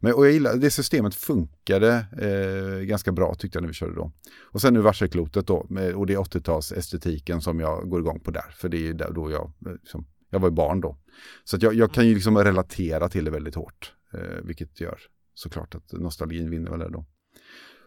Men, 0.00 0.14
och 0.14 0.26
jag 0.26 0.32
gillar, 0.32 0.56
det 0.56 0.70
systemet 0.70 1.14
funkade 1.14 2.06
eh, 2.20 2.84
ganska 2.84 3.12
bra 3.12 3.21
tyckte 3.38 3.56
jag 3.56 3.62
när 3.62 3.68
vi 3.68 3.74
körde 3.74 3.94
då. 3.94 4.12
Och 4.42 4.60
sen 4.60 4.74
nu 4.74 4.80
varselklotet 4.80 5.46
då 5.46 5.56
och 5.94 6.06
det 6.06 6.12
är 6.12 6.18
80-tals 6.18 6.72
estetiken 6.72 7.40
som 7.40 7.60
jag 7.60 7.88
går 7.88 8.00
igång 8.00 8.20
på 8.20 8.30
där. 8.30 8.54
För 8.56 8.68
det 8.68 8.88
är 8.88 8.94
där 8.94 9.10
då 9.12 9.30
jag, 9.30 9.52
liksom, 9.82 10.06
jag 10.30 10.40
var 10.40 10.48
ju 10.48 10.54
barn 10.54 10.80
då. 10.80 10.96
Så 11.44 11.56
jag, 11.60 11.74
jag, 11.74 11.92
kan 11.92 12.06
ju 12.06 12.14
liksom 12.14 12.38
relatera 12.38 13.08
till 13.08 13.24
det 13.24 13.30
väldigt 13.30 13.54
hårt. 13.54 13.92
Eh, 14.14 14.44
vilket 14.44 14.80
gör 14.80 14.98
såklart 15.34 15.74
att 15.74 15.92
nostalgin 15.92 16.50
vinner 16.50 16.70
väl 16.70 16.80
där 16.80 16.88
då. 16.88 17.04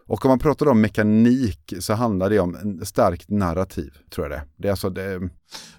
Och 0.08 0.24
om 0.24 0.28
man 0.28 0.38
pratar 0.38 0.68
om 0.68 0.80
mekanik 0.80 1.74
så 1.80 1.94
handlar 1.94 2.30
det 2.30 2.38
om 2.38 2.54
en 2.54 2.86
starkt 2.86 3.30
narrativ, 3.30 3.94
tror 4.10 4.30
jag 4.30 4.38
det. 4.38 4.44
Det 4.56 4.68
är 4.68 4.72
alltså 4.72 4.90
det... 4.90 5.30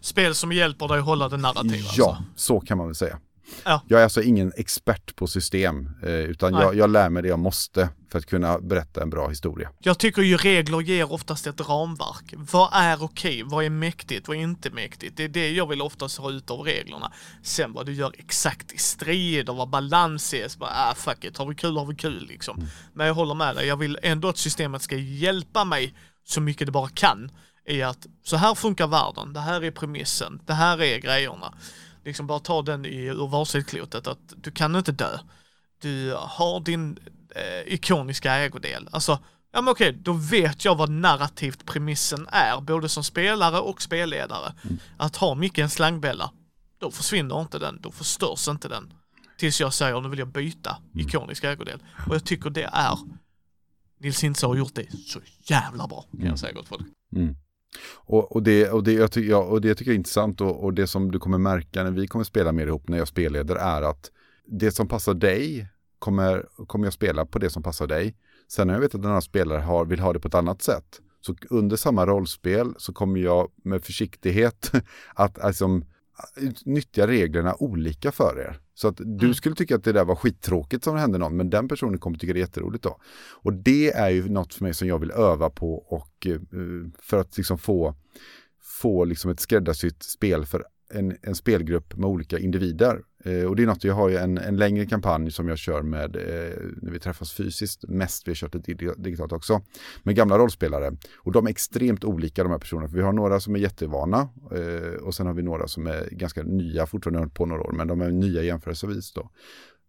Spel 0.02 0.36
som 0.36 0.52
hjälper 0.52 0.88
dig 0.88 1.00
att 1.00 1.06
hålla 1.06 1.30
det 1.30 1.38
narrativa? 1.38 1.90
Ja, 1.98 2.10
alltså. 2.10 2.24
så 2.36 2.60
kan 2.60 2.78
man 2.78 2.88
väl 2.88 2.96
säga. 2.96 3.20
Ja. 3.64 3.82
Jag 3.88 4.00
är 4.00 4.04
alltså 4.04 4.22
ingen 4.22 4.52
expert 4.56 5.16
på 5.16 5.28
system, 5.28 5.90
eh, 6.04 6.10
utan 6.10 6.54
jag, 6.54 6.76
jag, 6.76 6.90
lär 6.90 7.10
mig 7.10 7.24
det 7.24 7.30
jag 7.30 7.40
måste 7.40 7.90
för 8.12 8.20
att 8.20 8.26
kunna 8.26 8.60
berätta 8.60 9.02
en 9.02 9.10
bra 9.10 9.28
historia. 9.28 9.70
Jag 9.80 9.98
tycker 9.98 10.22
ju 10.22 10.38
regler 10.38 10.82
ger 10.82 11.12
oftast 11.12 11.48
ett 11.48 11.70
ramverk. 11.70 12.34
Vad 12.34 12.70
är 12.74 13.04
okej? 13.04 13.44
Vad 13.46 13.66
är 13.66 13.70
mäktigt? 13.70 14.28
Vad 14.28 14.38
är 14.38 14.42
inte 14.42 14.70
mäktigt? 14.70 15.18
Det 15.18 15.24
är 15.24 15.30
det 15.30 15.52
jag 15.52 15.68
vill 15.68 15.82
oftast 15.82 16.18
ha 16.18 16.32
ut 16.32 16.52
av 16.52 16.60
reglerna. 16.60 17.12
Sen 17.44 17.74
vad 17.74 17.86
du 17.86 17.94
gör 17.94 18.14
exakt 18.18 18.72
i 18.72 18.78
strid 18.78 19.50
och 19.50 19.56
vad 19.56 19.70
balans 19.70 20.34
är, 20.34 20.60
bara, 20.60 20.72
ah, 20.74 20.94
fuck 20.96 21.24
it, 21.24 21.38
har 21.38 21.46
vi 21.46 21.56
kul 21.56 21.78
har 21.78 21.86
vi 21.86 21.96
kul 21.96 22.28
liksom. 22.28 22.58
Mm. 22.58 22.70
Men 22.94 23.08
jag 23.08 23.14
håller 23.14 23.36
med 23.36 23.56
dig, 23.56 23.68
jag 23.68 23.78
vill 23.78 24.00
ändå 24.02 24.28
att 24.28 24.38
systemet 24.38 24.82
ska 24.82 24.96
hjälpa 24.96 25.66
mig 25.66 25.94
så 26.26 26.42
mycket 26.42 26.68
det 26.68 26.72
bara 26.72 26.90
kan 26.90 27.32
i 27.68 27.82
att 27.82 28.08
så 28.24 28.36
här 28.38 28.56
funkar 28.56 28.88
världen, 28.88 29.34
det 29.34 29.40
här 29.40 29.64
är 29.64 29.72
premissen, 29.72 30.42
det 30.46 30.54
här 30.54 30.82
är 30.82 30.98
grejerna 31.00 31.54
liksom 32.08 32.28
bara 32.28 32.40
ta 32.40 32.62
den 32.62 32.86
i, 32.86 33.06
ur 33.06 33.28
varselklotet 33.28 34.08
att 34.08 34.34
du 34.36 34.52
kan 34.52 34.76
inte 34.76 34.92
dö. 34.92 35.20
Du 35.82 36.16
har 36.20 36.60
din 36.60 37.00
eh, 37.30 37.74
ikoniska 37.74 38.34
ägodel. 38.34 38.90
Alltså, 38.92 39.20
ja 39.52 39.62
men 39.62 39.72
okej, 39.72 39.94
då 39.94 40.14
vet 40.14 40.66
jag 40.66 40.76
vad 40.76 40.90
narrativt 40.90 41.66
premissen 41.66 42.28
är, 42.32 42.62
både 42.62 42.90
som 42.90 43.04
spelare 43.04 43.60
och 43.60 43.82
spelledare. 43.82 44.54
Mm. 44.64 44.78
Att 44.98 45.16
ha 45.16 45.36
mycket 45.36 45.64
en 45.64 45.70
slangbella, 45.70 46.32
då 46.78 46.92
försvinner 46.92 47.42
inte 47.42 47.60
den, 47.60 47.82
då 47.82 47.92
förstörs 47.92 48.48
inte 48.48 48.68
den. 48.68 48.94
Tills 49.38 49.62
jag 49.62 49.74
säger, 49.74 50.02
nu 50.02 50.10
vill 50.10 50.20
jag 50.20 50.28
byta 50.28 50.78
mm. 50.94 51.08
ikonisk 51.08 51.44
ägodel. 51.44 51.80
Och 52.08 52.16
jag 52.16 52.26
tycker 52.26 52.50
det 52.50 52.70
är, 52.74 52.98
Nils 54.00 54.24
Hintze 54.24 54.46
har 54.46 54.56
gjort 54.56 54.76
det 54.76 54.92
så 54.92 55.20
jävla 55.44 55.88
bra, 55.88 56.02
kan 56.02 56.20
jag 56.20 56.26
mm. 56.26 56.38
säga 56.38 56.54
gott 56.54 56.68
folk. 56.68 56.86
Mm. 57.16 57.36
Och, 57.96 58.36
och, 58.36 58.44
det, 58.44 58.70
och, 58.70 58.84
det, 58.84 58.94
jag 58.94 59.12
ty, 59.12 59.30
ja, 59.30 59.38
och 59.38 59.62
det 59.62 59.76
tycker 59.76 59.92
jag 59.92 59.94
är 59.96 59.98
intressant 59.98 60.42
och, 60.42 60.64
och, 60.64 60.74
det 60.74 60.88
som 60.88 61.12
du 61.12 61.20
kommer 61.20 61.38
märka 61.38 61.84
när 61.84 61.92
vi 61.92 62.08
kommer 62.08 62.26
spela 62.26 62.52
mer 62.52 62.68
ihop 62.68 62.90
när 62.90 62.98
jag 62.98 63.08
spelleder 63.08 63.56
är 63.56 63.82
att 63.82 64.12
det 64.46 64.72
som 64.72 64.88
passar 64.88 65.14
dig 65.14 65.68
kommer, 66.00 66.46
kommer 66.68 66.86
jag 66.86 66.94
spela 66.94 67.26
på 67.26 67.40
det 67.40 67.50
som 67.50 67.64
passar 67.64 67.88
dig. 67.88 68.16
Sen 68.48 68.68
när 68.68 68.74
jag 68.74 68.82
vet 68.82 68.96
att 68.96 69.02
den 69.02 69.12
här 69.12 69.22
spelare 69.22 69.62
har, 69.62 69.86
vill 69.86 70.00
ha 70.00 70.14
det 70.14 70.20
på 70.20 70.28
ett 70.28 70.36
annat 70.36 70.62
sätt, 70.62 71.02
så 71.22 71.36
under 71.50 71.76
samma 71.76 72.06
rollspel 72.06 72.74
så 72.78 72.94
kommer 72.94 73.20
jag 73.20 73.52
med 73.64 73.84
försiktighet 73.84 74.72
att 75.14 75.40
alltså, 75.40 75.82
nyttja 76.66 77.08
reglerna 77.08 77.56
olika 77.60 78.12
för 78.12 78.40
er. 78.40 78.60
Så 78.74 78.88
att 78.88 78.98
du 78.98 79.26
mm. 79.26 79.34
skulle 79.34 79.56
tycka 79.56 79.76
att 79.76 79.84
det 79.84 79.92
där 79.92 80.06
var 80.06 80.16
skittråkigt 80.16 80.84
som 80.84 80.96
hände 80.96 81.18
någon, 81.18 81.38
men 81.38 81.50
den 81.50 81.68
personen 81.68 82.00
kommer 82.00 82.18
tycka 82.18 82.34
det 82.34 82.40
är 82.40 82.42
jätteroligt 82.42 82.84
då. 82.84 82.98
Och 83.32 83.54
det 83.54 83.92
är 83.92 84.10
ju 84.10 84.30
något 84.30 84.54
för 84.54 84.64
mig 84.64 84.74
som 84.74 84.88
jag 84.88 85.00
vill 85.00 85.12
öva 85.12 85.50
på 85.50 85.74
och 85.76 86.28
uh, 86.28 86.88
för 87.00 87.18
att 87.18 87.38
liksom 87.38 87.58
få, 87.58 87.96
få 88.62 89.06
liksom 89.06 89.32
ett 89.32 89.40
skräddarsytt 89.40 90.04
spel 90.04 90.46
för 90.46 90.66
en, 90.94 91.18
en 91.22 91.36
spelgrupp 91.36 91.96
med 91.96 92.10
olika 92.10 92.40
individer. 92.40 93.02
Eh, 93.24 93.44
och 93.44 93.56
det 93.56 93.64
är 93.64 93.68
något, 93.68 93.84
jag 93.84 93.94
har 93.94 94.10
ju 94.10 94.18
en, 94.18 94.38
en 94.38 94.58
längre 94.58 94.86
kampanj 94.86 95.32
som 95.32 95.48
jag 95.48 95.58
kör 95.58 95.82
med 95.82 96.16
eh, 96.16 96.58
när 96.82 96.92
vi 96.92 97.00
träffas 97.00 97.34
fysiskt, 97.34 97.84
mest 97.88 98.28
vi 98.28 98.32
har 98.32 98.36
kört 98.36 98.52
det 98.54 98.94
digitalt 98.98 99.32
också, 99.32 99.62
med 100.04 100.16
gamla 100.16 100.38
rollspelare. 100.38 100.98
Och 101.16 101.32
de 101.32 101.46
är 101.46 101.50
extremt 101.50 102.04
olika 102.04 102.44
de 102.44 102.52
här 102.52 102.60
personerna, 102.60 102.88
för 102.88 102.96
vi 102.96 103.04
har 103.04 103.14
några 103.14 103.40
som 103.40 103.56
är 103.56 103.60
jättevana 103.60 104.30
eh, 104.52 105.04
och 105.04 105.16
sen 105.16 105.28
har 105.28 105.34
vi 105.34 105.44
några 105.44 105.68
som 105.68 105.88
är 105.88 106.10
ganska 106.12 106.44
nya, 106.44 106.86
fortfarande 106.86 107.30
på 107.30 107.46
några 107.46 107.62
år, 107.62 107.72
men 107.72 107.88
de 107.88 108.02
är 108.02 108.12
nya 108.12 108.44
jämförelsevis 108.44 109.12
då. 109.12 109.30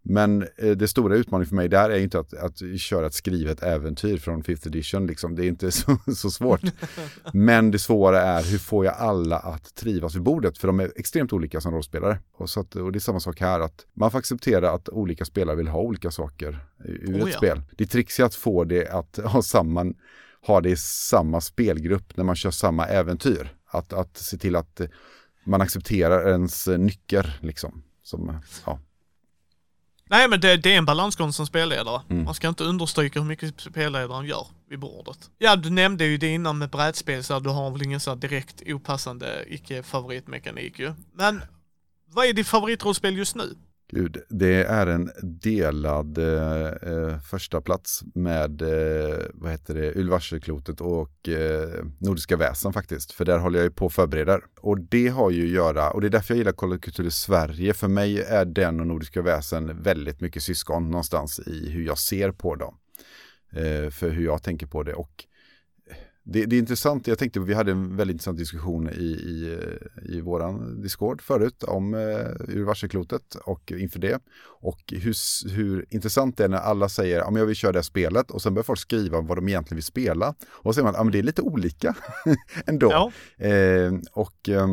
Men 0.03 0.43
eh, 0.57 0.71
det 0.71 0.89
stora 0.89 1.17
utmaningen 1.17 1.49
för 1.49 1.57
mig 1.57 1.69
där 1.69 1.91
är 1.91 1.99
inte 1.99 2.19
att, 2.19 2.35
att 2.35 2.81
köra 2.81 3.07
ett 3.07 3.15
skrivet 3.15 3.63
äventyr 3.63 4.17
från 4.17 4.43
5th 4.43 4.67
edition. 4.67 5.07
Liksom. 5.07 5.35
Det 5.35 5.45
är 5.45 5.49
inte 5.49 5.71
så, 5.73 5.99
så 6.17 6.31
svårt. 6.31 6.61
Men 7.33 7.71
det 7.71 7.79
svåra 7.79 8.21
är 8.21 8.43
hur 8.43 8.59
får 8.59 8.85
jag 8.85 8.95
alla 8.95 9.39
att 9.39 9.75
trivas 9.75 10.15
vid 10.15 10.23
bordet? 10.23 10.59
För 10.59 10.67
de 10.67 10.81
är 10.81 10.93
extremt 10.97 11.33
olika 11.33 11.61
som 11.61 11.75
rollspelare. 11.75 12.19
Och, 12.37 12.51
så 12.51 12.61
att, 12.61 12.77
och 12.77 12.93
det 12.93 12.99
är 12.99 13.01
samma 13.01 13.21
sak 13.21 13.41
här, 13.41 13.61
att 13.61 13.87
man 13.95 14.11
får 14.11 14.19
acceptera 14.19 14.71
att 14.71 14.89
olika 14.89 15.25
spelare 15.25 15.57
vill 15.57 15.69
ha 15.69 15.81
olika 15.81 16.11
saker 16.11 16.67
ur 16.85 17.23
oh, 17.23 17.29
ett 17.29 17.33
ja. 17.33 17.39
spel. 17.39 17.63
Det 17.77 17.85
är 17.85 17.89
trixigt 17.89 18.27
att 18.27 18.35
få 18.35 18.65
det 18.65 18.89
att 18.89 19.17
ha 19.25 19.43
samman 19.43 19.95
ha 20.47 20.61
det 20.61 20.71
i 20.71 20.77
samma 20.77 21.41
spelgrupp 21.41 22.17
när 22.17 22.25
man 22.25 22.37
kör 22.37 22.51
samma 22.51 22.87
äventyr. 22.87 23.55
Att, 23.71 23.93
att 23.93 24.17
se 24.17 24.39
till 24.39 24.57
att 24.57 24.81
man 25.45 25.61
accepterar 25.61 26.29
ens 26.29 26.67
nycker. 26.67 27.39
Liksom, 27.41 27.83
som, 28.03 28.41
ja. 28.67 28.79
Nej 30.09 30.29
men 30.29 30.40
det, 30.40 30.57
det, 30.57 30.75
är 30.75 30.79
en 30.79 30.85
balansgång 30.85 31.33
som 31.33 31.47
spelledare. 31.47 32.03
Mm. 32.11 32.25
Man 32.25 32.35
ska 32.35 32.49
inte 32.49 32.64
understryka 32.64 33.21
hur 33.21 33.27
mycket 33.27 33.61
spelledaren 33.61 34.27
gör 34.27 34.47
vid 34.68 34.79
bordet. 34.79 35.31
Ja, 35.38 35.57
du 35.57 35.71
nämnde 35.71 36.05
ju 36.05 36.16
det 36.16 36.29
innan 36.29 36.59
med 36.59 36.71
brädspel, 36.71 37.25
så 37.25 37.40
du 37.40 37.51
har 37.51 37.71
väl 37.71 37.83
ingen 37.83 38.01
så 38.01 38.14
direkt 38.14 38.62
opassande 38.66 39.44
icke-favoritmekanik 39.49 40.79
ju. 40.79 40.94
Men 41.12 41.42
vad 42.07 42.27
är 42.27 42.33
ditt 42.33 42.49
favoritrollspel 42.49 43.16
just 43.16 43.35
nu? 43.37 43.55
Gud, 43.90 44.22
det 44.29 44.64
är 44.64 44.87
en 44.87 45.11
delad 45.22 46.18
eh, 46.18 46.66
eh, 46.66 47.18
första 47.20 47.61
plats 47.61 48.03
med 48.14 48.62
eh, 48.62 49.18
vad 49.35 49.51
heter 49.51 49.74
det, 49.74 49.94
Ylvarseklotet 49.94 50.81
och 50.81 51.29
eh, 51.29 51.85
Nordiska 51.98 52.37
väsen 52.37 52.72
faktiskt. 52.72 53.12
För 53.12 53.24
där 53.24 53.38
håller 53.38 53.59
jag 53.59 53.64
ju 53.64 53.70
på 53.70 53.87
och 53.87 53.92
förbereder. 53.92 54.40
Och 54.61 54.81
det 54.81 55.09
har 55.09 55.31
ju 55.31 55.44
att 55.44 55.51
göra, 55.51 55.90
och 55.90 56.01
det 56.01 56.07
är 56.07 56.11
därför 56.11 56.35
jag 56.35 56.38
gillar 56.38 56.53
Kolla 56.53 56.79
i 56.98 57.11
Sverige. 57.11 57.74
För 57.74 57.88
mig 57.88 58.20
är 58.22 58.44
den 58.44 58.81
och 58.81 58.87
Nordiska 58.87 59.22
väsen 59.22 59.83
väldigt 59.83 60.20
mycket 60.20 60.42
syskon 60.42 60.90
någonstans 60.90 61.40
i 61.46 61.70
hur 61.70 61.87
jag 61.87 61.98
ser 61.98 62.31
på 62.31 62.55
dem. 62.55 62.74
Eh, 63.51 63.90
för 63.90 64.11
hur 64.11 64.24
jag 64.24 64.42
tänker 64.42 64.66
på 64.66 64.83
det. 64.83 64.94
Och 64.94 65.24
det, 66.31 66.47
det, 66.47 66.57
är 66.57 66.59
intressant, 66.59 67.07
jag 67.07 67.19
tänkte 67.19 67.41
vi 67.41 67.55
hade 67.55 67.71
en 67.71 67.97
väldigt 67.97 68.14
intressant 68.14 68.38
diskussion 68.38 68.88
i, 68.88 69.03
i, 69.03 69.59
i 70.03 70.21
våran 70.21 70.83
Discord 70.83 71.23
förut 71.23 71.62
om 71.62 71.95
eh, 71.95 72.01
ur 72.49 72.64
varselklotet 72.64 73.35
och 73.35 73.73
inför 73.73 73.99
det. 73.99 74.21
Och 74.61 74.81
hur, 74.87 75.14
hur 75.51 75.87
intressant 75.91 76.37
det 76.37 76.45
är 76.45 76.49
när 76.49 76.59
alla 76.59 76.88
säger 76.88 77.21
att 77.21 77.37
jag 77.37 77.47
vill 77.47 77.57
köra 77.57 77.73
det 77.73 77.79
här 77.79 77.83
spelet 77.83 78.31
och 78.31 78.43
sen 78.43 78.55
börjar 78.55 78.64
folk 78.64 78.79
skriva 78.79 79.21
vad 79.21 79.38
de 79.38 79.49
egentligen 79.49 79.77
vill 79.77 79.85
spela. 79.85 80.35
Och 80.49 80.64
så 80.64 80.73
säger 80.73 80.93
man 80.93 81.07
att 81.07 81.12
det 81.12 81.19
är 81.19 81.23
lite 81.23 81.43
olika 81.43 81.95
ändå. 82.67 82.91
Ja. 82.91 83.47
Eh, 83.47 83.93
och 84.12 84.49
eh, 84.49 84.69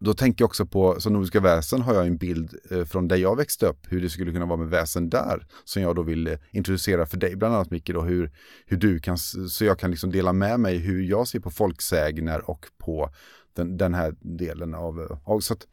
då 0.00 0.14
tänker 0.14 0.42
jag 0.42 0.46
också 0.46 0.66
på, 0.66 1.00
som 1.00 1.12
Nordiska 1.12 1.40
väsen 1.40 1.82
har 1.82 1.94
jag 1.94 2.06
en 2.06 2.16
bild 2.16 2.54
eh, 2.70 2.84
från 2.84 3.08
där 3.08 3.16
jag 3.16 3.36
växte 3.36 3.66
upp, 3.66 3.86
hur 3.88 4.00
det 4.00 4.10
skulle 4.10 4.32
kunna 4.32 4.46
vara 4.46 4.56
med 4.56 4.68
väsen 4.68 5.10
där, 5.10 5.46
som 5.64 5.82
jag 5.82 5.96
då 5.96 6.02
vill 6.02 6.26
eh, 6.26 6.38
introducera 6.50 7.06
för 7.06 7.16
dig, 7.16 7.36
bland 7.36 7.54
annat 7.54 7.70
Micke, 7.70 7.90
då, 7.92 8.02
hur, 8.02 8.32
hur 8.66 8.76
du 8.76 8.98
kan, 8.98 9.18
så 9.18 9.64
jag 9.64 9.78
kan 9.78 9.90
liksom 9.90 10.10
dela 10.10 10.32
med 10.32 10.60
mig 10.60 10.76
hur 10.76 11.02
jag 11.02 11.28
ser 11.28 11.40
på 11.40 11.50
folksägner 11.50 12.50
och 12.50 12.66
på 12.78 13.10
den, 13.56 13.76
den 13.76 13.94
här 13.94 14.14
delen 14.20 14.74
av, 14.74 15.00
eh, 15.00 15.18
av 15.24 15.40
så, 15.40 15.54
att, 15.54 15.66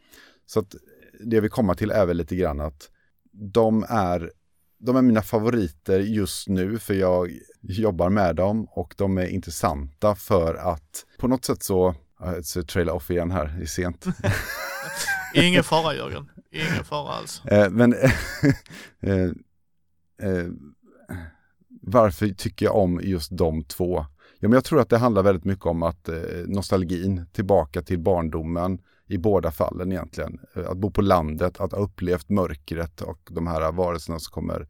så 0.46 0.60
att 0.60 0.76
det 1.20 1.36
jag 1.36 1.42
vill 1.42 1.52
komma 1.52 1.76
till 1.76 1.92
är 1.92 2.06
väl 2.06 2.18
lite 2.18 2.36
grann 2.36 2.60
att 2.60 2.90
de 3.32 3.86
är 3.90 4.32
de 4.78 4.96
är 4.96 5.02
mina 5.02 5.22
favoriter 5.22 6.00
just 6.00 6.48
nu 6.48 6.80
för 6.80 6.94
jag 6.94 7.32
jobbar 7.62 8.10
med 8.10 8.36
dem 8.36 8.68
och 8.72 8.94
de 8.98 9.18
är 9.18 9.28
intressanta 9.28 10.16
för 10.16 10.56
att 10.56 11.06
på 11.18 11.28
något 11.28 11.46
sätt 11.46 11.64
så 11.64 11.96
jag 12.20 12.68
traila 12.68 12.94
off 12.94 13.12
igen 13.12 13.32
här, 13.32 13.54
det 13.58 13.64
är 13.64 13.68
sent. 13.68 14.06
Ingen 15.34 15.64
fara 15.64 15.96
Jörgen, 15.96 16.30
ingen 16.52 16.84
fara 16.84 17.14
alls. 17.14 17.46
Eh, 17.46 17.70
men 17.70 17.94
eh, 19.02 19.24
eh, 20.22 20.48
varför 21.82 22.28
tycker 22.28 22.66
jag 22.66 22.76
om 22.76 23.02
just 23.04 23.38
de 23.38 23.64
två? 23.64 24.06
Ja, 24.40 24.48
men 24.48 24.52
jag 24.52 24.64
tror 24.64 24.80
att 24.80 24.90
det 24.90 24.98
handlar 24.98 25.24
väldigt 25.24 25.46
mycket 25.46 25.66
om 25.66 25.84
att 25.84 26.10
eh, 26.10 26.16
nostalgin 26.48 27.26
tillbaka 27.34 27.82
till 27.82 28.00
barndomen 28.00 28.80
i 29.08 29.18
båda 29.18 29.52
fallen 29.52 29.92
egentligen. 29.92 30.40
Eh, 30.56 30.70
att 30.70 30.78
bo 30.78 30.92
på 30.92 31.02
landet, 31.02 31.60
att 31.60 31.72
ha 31.72 31.80
upplevt 31.80 32.30
mörkret 32.30 33.02
och 33.02 33.30
de 33.32 33.48
här 33.48 33.72
varelserna 33.72 34.20
som 34.20 34.32
kommer 34.32 34.68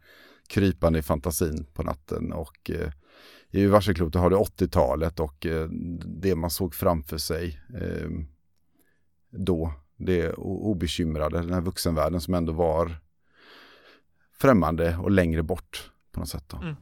krypande 0.47 0.99
i 0.99 1.01
fantasin 1.01 1.65
på 1.73 1.84
natten 1.84 2.34
och 2.34 2.71
eh, 2.71 2.91
i 3.56 3.68
varselklotet 3.68 4.22
har 4.22 4.30
du 4.30 4.36
80-talet 4.36 5.20
och 5.20 5.46
eh, 5.46 5.68
det 6.06 6.36
man 6.36 6.50
såg 6.50 6.76
framför 6.76 7.18
sig 7.18 7.62
eh, 7.82 8.10
då. 9.30 9.74
Det 9.98 10.34
obekymrade, 10.34 11.41
den 11.41 11.54
här 11.54 11.62
vuxenvärlden 11.62 12.22
som 12.22 12.34
ändå 12.34 12.54
var 12.54 12.98
främmande 14.39 14.98
och 14.98 15.12
längre 15.12 15.44
bort 15.44 15.91
på 16.12 16.20
något 16.20 16.30
sätt. 16.30 16.54
Mm. 16.54 16.76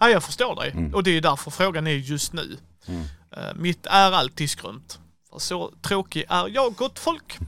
Ja, 0.00 0.10
jag 0.10 0.22
förstår 0.22 0.56
dig 0.56 0.70
mm. 0.70 0.94
och 0.94 1.02
det 1.02 1.10
är 1.10 1.20
därför 1.20 1.50
frågan 1.50 1.86
är 1.86 1.90
just 1.90 2.32
nu. 2.32 2.56
Mm. 2.86 3.00
Uh, 3.02 3.54
mitt 3.56 3.86
är 3.86 4.12
alltid 4.12 4.50
skrumt. 4.50 5.00
För 5.30 5.38
så 5.38 5.72
tråkig 5.82 6.24
är 6.28 6.48
jag, 6.48 6.74
gott 6.74 6.98
folk. 6.98 7.38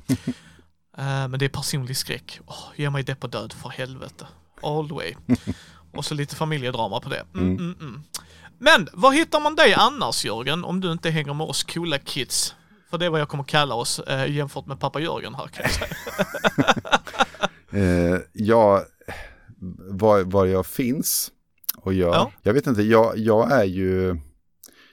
men 0.96 1.38
det 1.38 1.44
är 1.44 1.48
personlig 1.48 1.96
skräck. 1.96 2.40
Oh, 2.46 2.64
ge 2.76 2.90
mig 2.90 3.02
det 3.02 3.14
på 3.14 3.26
död 3.26 3.52
för 3.52 3.68
helvete. 3.68 4.26
All 4.62 4.88
the 4.88 4.94
way. 4.94 5.14
Och 5.92 6.04
så 6.04 6.14
lite 6.14 6.36
familjedrama 6.36 7.00
på 7.00 7.08
det. 7.08 7.24
Mm, 7.34 7.46
mm. 7.46 7.58
Mm, 7.58 7.76
mm. 7.80 8.02
Men 8.58 8.88
var 8.92 9.12
hittar 9.12 9.40
man 9.40 9.54
dig 9.54 9.74
annars 9.74 10.24
Jörgen, 10.24 10.64
om 10.64 10.80
du 10.80 10.92
inte 10.92 11.10
hänger 11.10 11.34
med 11.34 11.46
oss 11.46 11.62
coola 11.62 11.98
kids? 11.98 12.54
För 12.90 12.98
det 12.98 13.06
är 13.06 13.10
vad 13.10 13.20
jag 13.20 13.28
kommer 13.28 13.44
kalla 13.44 13.74
oss 13.74 13.98
eh, 13.98 14.30
jämfört 14.30 14.66
med 14.66 14.80
pappa 14.80 15.00
Jörgen 15.00 15.34
här 15.34 15.46
kan 15.46 15.64
jag 15.64 15.72
säga. 15.72 15.94
eh, 18.12 18.20
ja, 18.32 18.84
var, 19.88 20.22
var 20.22 20.46
jag 20.46 20.66
finns 20.66 21.30
och 21.76 21.94
gör. 21.94 22.14
Ja. 22.14 22.32
Jag 22.42 22.52
vet 22.52 22.66
inte, 22.66 22.82
jag, 22.82 23.18
jag 23.18 23.52
är 23.52 23.64
ju 23.64 24.20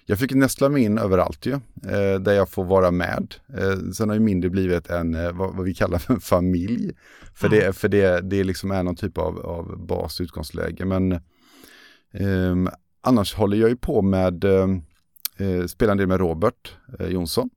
jag 0.10 0.20
fick 0.20 0.34
nästla 0.34 0.70
mig 0.70 0.84
in 0.84 0.98
överallt 0.98 1.46
ju, 1.46 1.54
eh, 1.84 2.20
där 2.20 2.34
jag 2.34 2.50
får 2.50 2.63
vara 2.63 2.91
med. 2.91 3.36
Eh, 3.58 3.91
sen 3.93 4.10
har 4.10 4.15
ju 4.15 4.22
mindre 4.22 4.50
blivit 4.50 4.89
en, 4.89 5.15
eh, 5.15 5.32
vad, 5.32 5.56
vad, 5.56 5.65
vi 5.65 5.74
kallar 5.74 5.98
för 5.98 6.13
en 6.13 6.20
familj. 6.20 6.91
För, 7.34 7.48
mm. 7.48 7.60
det, 7.60 7.74
för 7.74 7.89
det, 7.89 8.22
det 8.22 8.43
liksom 8.43 8.72
är 8.72 8.84
någon 8.84 8.96
typ 8.96 9.17
av, 9.17 9.39
av 9.39 9.86
bas 9.88 10.22
utgångsläge. 10.22 10.86
Men 10.86 11.12
eh, 11.12 12.56
annars 13.02 13.34
håller 13.34 13.58
jag 13.58 13.70
ju 13.70 13.76
på 13.76 14.02
med, 14.02 14.43
eh, 14.43 15.65
spelar 15.67 15.91
en 15.91 15.98
del 15.98 16.08
med 16.08 16.20
Robert 16.20 16.72
Jonsson. 17.00 17.50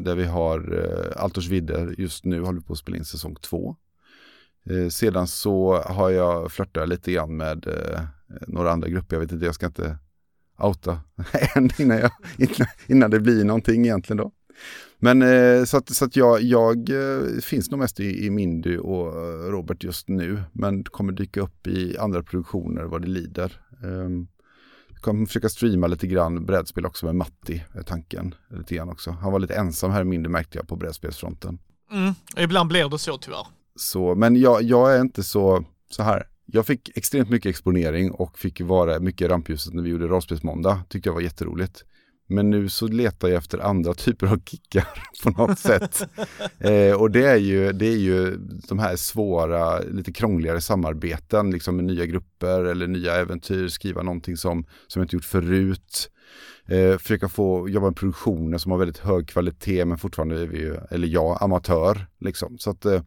Där 0.00 0.14
vi 0.14 0.24
har 0.24 0.78
eh, 0.78 1.22
Altors 1.22 1.48
vidder 1.48 1.94
just 1.98 2.24
nu 2.24 2.40
håller 2.40 2.60
vi 2.60 2.66
på 2.66 2.72
att 2.72 2.78
spela 2.78 2.96
in 2.96 3.04
säsong 3.04 3.36
två. 3.40 3.76
sedan 4.90 5.26
så 5.26 5.82
har 5.82 6.10
jag 6.10 6.52
flörtat 6.52 6.88
lite 6.88 7.12
grann 7.12 7.36
med 7.36 7.66
några 8.46 8.72
andra 8.72 8.88
grupper. 8.88 9.16
Jag 9.16 9.20
vet 9.20 9.32
inte, 9.32 9.44
jag 9.44 9.54
ska 9.54 9.66
inte 9.66 9.98
outa 10.60 11.00
än 11.54 11.70
innan, 11.78 11.98
jag, 11.98 12.10
innan, 12.38 12.68
innan 12.86 13.10
det 13.10 13.20
blir 13.20 13.44
någonting 13.44 13.84
egentligen 13.84 14.16
då. 14.16 14.32
Men 14.98 15.22
eh, 15.22 15.64
så 15.64 15.76
att, 15.76 15.94
så 15.94 16.04
att 16.04 16.16
jag, 16.16 16.42
jag 16.42 16.90
eh, 16.90 17.40
finns 17.42 17.70
nog 17.70 17.80
mest 17.80 18.00
i, 18.00 18.26
i 18.26 18.30
Mindy 18.30 18.76
och 18.76 19.14
Robert 19.52 19.84
just 19.84 20.08
nu. 20.08 20.42
Men 20.52 20.84
kommer 20.84 21.12
dyka 21.12 21.40
upp 21.40 21.66
i 21.66 21.98
andra 21.98 22.22
produktioner 22.22 22.82
vad 22.82 23.02
det 23.02 23.08
lider. 23.08 23.60
Um, 23.82 24.28
kommer 25.00 25.26
försöka 25.26 25.48
streama 25.48 25.86
lite 25.86 26.06
grann 26.06 26.46
brädspel 26.46 26.86
också 26.86 27.06
med 27.06 27.14
Matti, 27.14 27.64
är 27.74 27.82
tanken. 27.82 28.34
Lite 28.50 28.74
grann 28.74 28.88
också. 28.88 29.10
Han 29.10 29.32
var 29.32 29.38
lite 29.38 29.54
ensam 29.54 29.90
här 29.90 30.00
i 30.00 30.04
Mindy 30.04 30.28
märkte 30.28 30.58
jag 30.58 30.68
på 30.68 30.76
brädspelsfronten. 30.76 31.58
Mm, 31.92 32.14
ibland 32.36 32.68
blir 32.68 32.88
det 32.88 32.98
så 32.98 33.18
tyvärr. 33.18 33.46
Så, 33.76 34.14
men 34.14 34.36
jag, 34.36 34.62
jag 34.62 34.96
är 34.96 35.00
inte 35.00 35.22
så, 35.22 35.64
så 35.90 36.02
här 36.02 36.24
jag 36.52 36.66
fick 36.66 36.96
extremt 36.96 37.30
mycket 37.30 37.50
exponering 37.50 38.10
och 38.10 38.38
fick 38.38 38.60
vara 38.60 39.00
mycket 39.00 39.24
i 39.24 39.28
rampljuset 39.28 39.74
när 39.74 39.82
vi 39.82 39.90
gjorde 39.90 40.06
rollspelsmåndag. 40.06 40.82
Tyckte 40.88 41.08
jag 41.08 41.14
var 41.14 41.20
jätteroligt. 41.20 41.84
Men 42.26 42.50
nu 42.50 42.68
så 42.68 42.86
letar 42.86 43.28
jag 43.28 43.36
efter 43.36 43.58
andra 43.58 43.94
typer 43.94 44.26
av 44.26 44.40
kickar 44.44 44.88
på 45.22 45.30
något 45.30 45.58
sätt. 45.58 46.02
Eh, 46.58 47.00
och 47.00 47.10
det 47.10 47.24
är, 47.24 47.36
ju, 47.36 47.72
det 47.72 47.86
är 47.86 47.96
ju 47.96 48.36
de 48.68 48.78
här 48.78 48.96
svåra, 48.96 49.78
lite 49.78 50.12
krångligare 50.12 50.60
samarbeten 50.60 51.50
liksom 51.50 51.76
med 51.76 51.84
nya 51.84 52.06
grupper 52.06 52.64
eller 52.64 52.86
nya 52.86 53.14
äventyr, 53.14 53.68
skriva 53.68 54.02
någonting 54.02 54.36
som, 54.36 54.66
som 54.86 55.00
jag 55.00 55.04
inte 55.04 55.16
gjort 55.16 55.24
förut. 55.24 56.10
Eh, 56.66 56.98
försöka 56.98 57.28
få 57.28 57.68
jobba 57.68 57.86
med 57.86 57.96
produktioner 57.96 58.58
som 58.58 58.72
har 58.72 58.78
väldigt 58.78 58.98
hög 58.98 59.28
kvalitet 59.28 59.84
men 59.84 59.98
fortfarande 59.98 60.40
är 60.40 60.46
vi 60.46 60.58
ju, 60.58 60.76
eller 60.90 61.08
jag, 61.08 61.38
amatör. 61.40 62.06
Liksom. 62.20 62.58
Så, 62.58 62.70
att, 62.70 62.84
eh, 62.84 63.02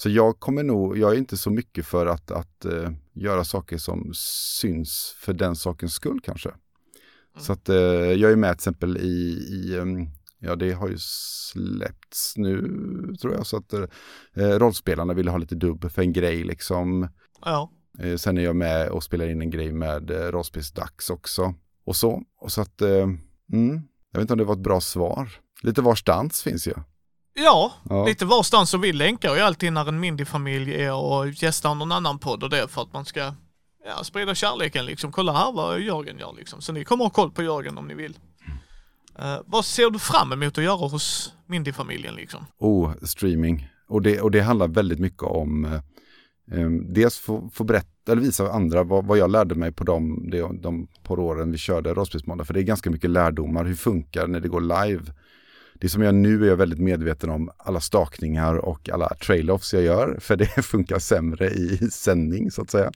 så 0.00 0.08
jag 0.08 0.40
kommer 0.40 0.62
nog, 0.62 0.98
jag 0.98 1.12
är 1.12 1.18
inte 1.18 1.36
så 1.36 1.50
mycket 1.50 1.86
för 1.86 2.06
att, 2.06 2.30
att 2.30 2.64
eh, 2.64 2.90
göra 3.12 3.44
saker 3.44 3.78
som 3.78 4.10
syns 4.60 5.14
för 5.18 5.32
den 5.32 5.56
sakens 5.56 5.94
skull 5.94 6.20
kanske. 6.22 6.48
Mm. 6.48 6.60
Så 7.36 7.52
att 7.52 7.68
eh, 7.68 7.76
jag 7.76 8.32
är 8.32 8.36
med 8.36 8.50
till 8.50 8.54
exempel 8.54 8.96
i, 8.96 9.38
i 9.50 9.76
um, 9.78 10.08
ja 10.38 10.56
det 10.56 10.72
har 10.72 10.88
ju 10.88 10.96
släppts 10.98 12.36
nu 12.36 12.60
tror 13.20 13.34
jag, 13.34 13.46
så 13.46 13.56
att 13.56 13.72
eh, 13.72 13.88
rollspelarna 14.34 15.14
ville 15.14 15.30
ha 15.30 15.38
lite 15.38 15.54
dubb 15.54 15.90
för 15.90 16.02
en 16.02 16.12
grej 16.12 16.44
liksom. 16.44 17.08
Ja. 17.44 17.70
Sen 18.16 18.38
är 18.38 18.42
jag 18.42 18.56
med 18.56 18.88
och 18.88 19.02
spelar 19.02 19.28
in 19.28 19.42
en 19.42 19.50
grej 19.50 19.72
med 19.72 20.10
eh, 20.10 20.32
Rollspelsdags 20.32 21.10
också 21.10 21.54
och 21.84 21.96
så. 21.96 22.22
Och 22.40 22.52
så 22.52 22.60
att, 22.60 22.80
mm, 22.80 23.80
jag 24.10 24.20
vet 24.20 24.20
inte 24.20 24.32
om 24.32 24.38
det 24.38 24.44
var 24.44 24.54
ett 24.54 24.60
bra 24.60 24.80
svar. 24.80 25.28
Lite 25.62 25.82
varstans 25.82 26.42
finns 26.42 26.68
ju. 26.68 26.74
Ja, 27.44 27.72
ja, 27.88 28.06
lite 28.06 28.24
varstans 28.24 28.74
och 28.74 28.84
vi 28.84 28.92
länkar 28.92 29.34
ju 29.34 29.40
alltid 29.40 29.72
när 29.72 29.88
en 29.88 30.00
Mindy-familj 30.00 30.74
är 30.74 30.94
och 30.94 31.28
gästar 31.28 31.74
någon 31.74 31.92
annan 31.92 32.18
podd 32.18 32.42
och 32.42 32.50
det 32.50 32.68
för 32.68 32.82
att 32.82 32.92
man 32.92 33.04
ska 33.04 33.34
ja, 33.84 34.04
sprida 34.04 34.34
kärleken 34.34 34.86
liksom. 34.86 35.12
Kolla 35.12 35.32
här 35.32 35.52
vad 35.52 35.80
Jörgen 35.80 36.18
gör 36.18 36.32
liksom. 36.36 36.60
Så 36.60 36.72
ni 36.72 36.84
kommer 36.84 37.04
ha 37.04 37.10
koll 37.10 37.30
på 37.30 37.42
Jörgen 37.42 37.78
om 37.78 37.88
ni 37.88 37.94
vill. 37.94 38.18
Uh, 39.22 39.40
vad 39.46 39.64
ser 39.64 39.90
du 39.90 39.98
fram 39.98 40.32
emot 40.32 40.58
att 40.58 40.64
göra 40.64 40.88
hos 40.88 41.32
Mindy-familjen 41.46 42.14
liksom? 42.14 42.46
Oh, 42.58 42.92
streaming. 43.02 43.68
Och 43.88 44.02
det, 44.02 44.20
och 44.20 44.30
det 44.30 44.40
handlar 44.40 44.68
väldigt 44.68 44.98
mycket 44.98 45.22
om 45.22 45.64
eh, 45.64 45.80
Um, 46.52 46.92
dels 46.92 47.18
få, 47.18 47.50
få 47.52 47.64
berätta 47.64 48.12
eller 48.12 48.22
visa 48.22 48.52
andra 48.52 48.82
vad, 48.82 49.06
vad 49.06 49.18
jag 49.18 49.30
lärde 49.30 49.54
mig 49.54 49.72
på 49.72 49.84
de, 49.84 50.30
de, 50.30 50.60
de 50.60 50.86
par 51.02 51.18
åren 51.18 51.52
vi 51.52 51.58
körde 51.58 51.94
rollspelsmåndag. 51.94 52.44
För 52.44 52.54
det 52.54 52.60
är 52.60 52.64
ganska 52.64 52.90
mycket 52.90 53.10
lärdomar. 53.10 53.64
Hur 53.64 53.74
funkar 53.74 54.26
när 54.26 54.40
det 54.40 54.48
går 54.48 54.60
live? 54.60 55.02
Det 55.80 55.88
som 55.88 56.02
jag 56.02 56.14
nu 56.14 56.44
är 56.44 56.48
jag 56.48 56.56
väldigt 56.56 56.78
medveten 56.78 57.30
om 57.30 57.50
alla 57.56 57.80
stakningar 57.80 58.54
och 58.54 58.88
alla 58.88 59.08
trail-offs 59.08 59.74
jag 59.74 59.82
gör. 59.82 60.18
För 60.20 60.36
det 60.36 60.46
funkar 60.62 60.98
sämre 60.98 61.50
i 61.50 61.90
sändning 61.90 62.50
så 62.50 62.62
att 62.62 62.70
säga. 62.70 62.92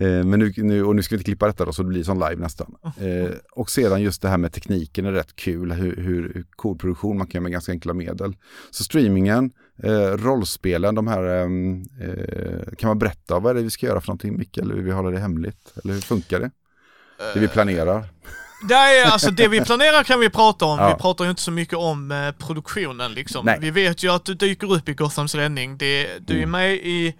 Eh, 0.00 0.24
men 0.24 0.38
nu, 0.38 0.52
nu, 0.56 0.84
och 0.84 0.96
nu 0.96 1.02
ska 1.02 1.14
vi 1.14 1.16
inte 1.16 1.24
klippa 1.24 1.46
detta 1.46 1.64
då 1.64 1.72
så 1.72 1.82
det 1.82 1.88
blir 1.88 2.02
som 2.02 2.18
live 2.18 2.36
nästan. 2.36 2.74
Eh, 2.82 3.30
och 3.52 3.70
sedan 3.70 4.02
just 4.02 4.22
det 4.22 4.28
här 4.28 4.38
med 4.38 4.52
tekniken 4.52 5.06
är 5.06 5.12
rätt 5.12 5.36
kul, 5.36 5.72
hur, 5.72 5.96
hur 5.96 6.44
produktion 6.78 7.18
man 7.18 7.26
kan 7.26 7.38
göra 7.38 7.42
med 7.42 7.52
ganska 7.52 7.72
enkla 7.72 7.94
medel. 7.94 8.36
Så 8.70 8.84
streamingen, 8.84 9.50
eh, 9.82 10.10
rollspelen, 10.16 10.94
de 10.94 11.06
här, 11.06 11.22
ehm, 11.22 11.82
eh, 12.00 12.74
kan 12.78 12.88
man 12.88 12.98
berätta 12.98 13.38
vad 13.38 13.50
är 13.50 13.54
det 13.54 13.62
vi 13.62 13.70
ska 13.70 13.86
göra 13.86 14.00
för 14.00 14.08
någonting 14.08 14.38
Micke, 14.38 14.58
eller 14.58 14.74
vill 14.74 14.84
vi 14.84 14.90
hålla 14.90 15.10
det 15.10 15.18
hemligt? 15.18 15.72
Eller 15.84 15.94
hur 15.94 16.00
funkar 16.00 16.40
det? 16.40 16.50
Det 17.34 17.40
vi 17.40 17.48
planerar? 17.48 18.04
Nej, 18.60 19.02
alltså 19.02 19.30
det 19.30 19.48
vi 19.48 19.60
planerar 19.60 20.04
kan 20.04 20.20
vi 20.20 20.30
prata 20.30 20.64
om. 20.64 20.78
Ja. 20.78 20.88
Vi 20.94 21.02
pratar 21.02 21.24
ju 21.24 21.30
inte 21.30 21.42
så 21.42 21.50
mycket 21.50 21.78
om 21.78 22.10
eh, 22.10 22.32
produktionen 22.32 23.14
liksom. 23.14 23.46
Nej. 23.46 23.58
Vi 23.60 23.70
vet 23.70 24.02
ju 24.02 24.12
att 24.12 24.24
du 24.24 24.34
dyker 24.34 24.72
upp 24.72 24.88
i 24.88 24.94
Gothams 24.94 25.34
räddning. 25.34 25.78
Det, 25.78 26.18
du 26.18 26.34
är 26.34 26.38
mm. 26.38 26.50
med 26.50 26.74
i 26.74 27.14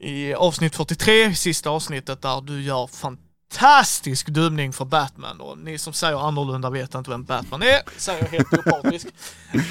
i 0.00 0.34
avsnitt 0.34 0.76
43, 0.76 1.34
sista 1.34 1.70
avsnittet 1.70 2.22
där 2.22 2.40
du 2.40 2.62
gör 2.62 2.86
fantastisk 2.86 4.28
dubbning 4.28 4.72
för 4.72 4.84
Batman 4.84 5.40
och 5.40 5.58
ni 5.58 5.78
som 5.78 5.92
säger 5.92 6.28
annorlunda 6.28 6.70
vet 6.70 6.94
inte 6.94 7.10
vem 7.10 7.24
Batman 7.24 7.62
är, 7.62 7.80
säger 7.96 8.22
jag 8.22 8.28
helt 8.28 8.52
opartisk. 8.52 9.06
uh, 9.54 9.62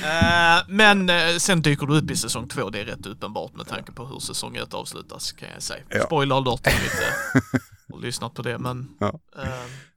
men 0.68 1.10
uh, 1.10 1.38
sen 1.38 1.62
dyker 1.62 1.86
du 1.86 1.98
upp 1.98 2.12
i 2.12 2.16
säsong 2.16 2.48
två, 2.48 2.70
det 2.70 2.80
är 2.80 2.86
rätt 2.86 3.06
uppenbart 3.06 3.56
med 3.56 3.68
tanke 3.68 3.92
på 3.92 4.06
hur 4.06 4.20
säsong 4.20 4.56
ett 4.56 4.74
avslutas 4.74 5.32
kan 5.32 5.50
jag 5.54 5.64
säga. 5.64 5.84
Ja. 5.90 6.04
Spoiler 6.04 6.36
alert 6.36 6.68
om 6.68 6.74
ni 6.74 6.84
inte 6.84 7.60
har 7.94 8.00
lyssnat 8.00 8.34
på 8.34 8.42
det 8.42 8.58
men 8.58 8.90
ja. 9.00 9.20
uh, 9.38 9.44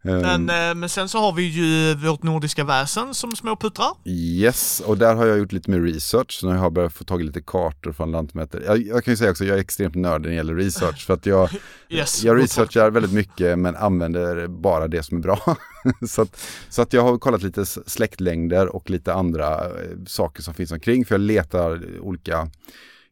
men, 0.02 0.50
ehm. 0.50 0.80
men 0.80 0.88
sen 0.88 1.08
så 1.08 1.18
har 1.18 1.32
vi 1.32 1.42
ju 1.42 1.94
vårt 1.94 2.22
nordiska 2.22 2.64
väsen 2.64 3.14
som 3.14 3.36
småputtrar. 3.36 3.90
Yes, 4.04 4.80
och 4.80 4.98
där 4.98 5.14
har 5.14 5.26
jag 5.26 5.38
gjort 5.38 5.52
lite 5.52 5.70
mer 5.70 5.80
research. 5.80 6.32
Så 6.40 6.46
nu 6.46 6.56
har 6.56 6.64
jag 6.64 6.72
börjat 6.72 6.92
få 6.92 7.04
tag 7.04 7.20
i 7.20 7.24
lite 7.24 7.40
kartor 7.40 7.92
från 7.92 8.10
Lantmätare. 8.10 8.62
Jag, 8.66 8.86
jag 8.86 9.04
kan 9.04 9.12
ju 9.12 9.16
säga 9.16 9.30
också 9.30 9.44
att 9.44 9.48
jag 9.48 9.56
är 9.56 9.60
extremt 9.60 9.94
nörd 9.94 10.22
när 10.22 10.28
det 10.28 10.34
gäller 10.34 10.54
research. 10.54 11.06
För 11.06 11.14
att 11.14 11.26
jag, 11.26 11.50
yes, 11.88 12.24
jag 12.24 12.38
researchar 12.38 12.90
väldigt 12.90 13.12
mycket 13.12 13.58
men 13.58 13.76
använder 13.76 14.46
bara 14.46 14.88
det 14.88 15.02
som 15.02 15.16
är 15.16 15.22
bra. 15.22 15.56
så, 16.08 16.22
att, 16.22 16.40
så 16.68 16.82
att 16.82 16.92
jag 16.92 17.02
har 17.02 17.18
kollat 17.18 17.42
lite 17.42 17.66
släktlängder 17.66 18.76
och 18.76 18.90
lite 18.90 19.14
andra 19.14 19.64
eh, 19.64 19.70
saker 20.06 20.42
som 20.42 20.54
finns 20.54 20.72
omkring. 20.72 21.04
För 21.04 21.14
jag 21.14 21.20
letar 21.20 22.00
olika 22.00 22.50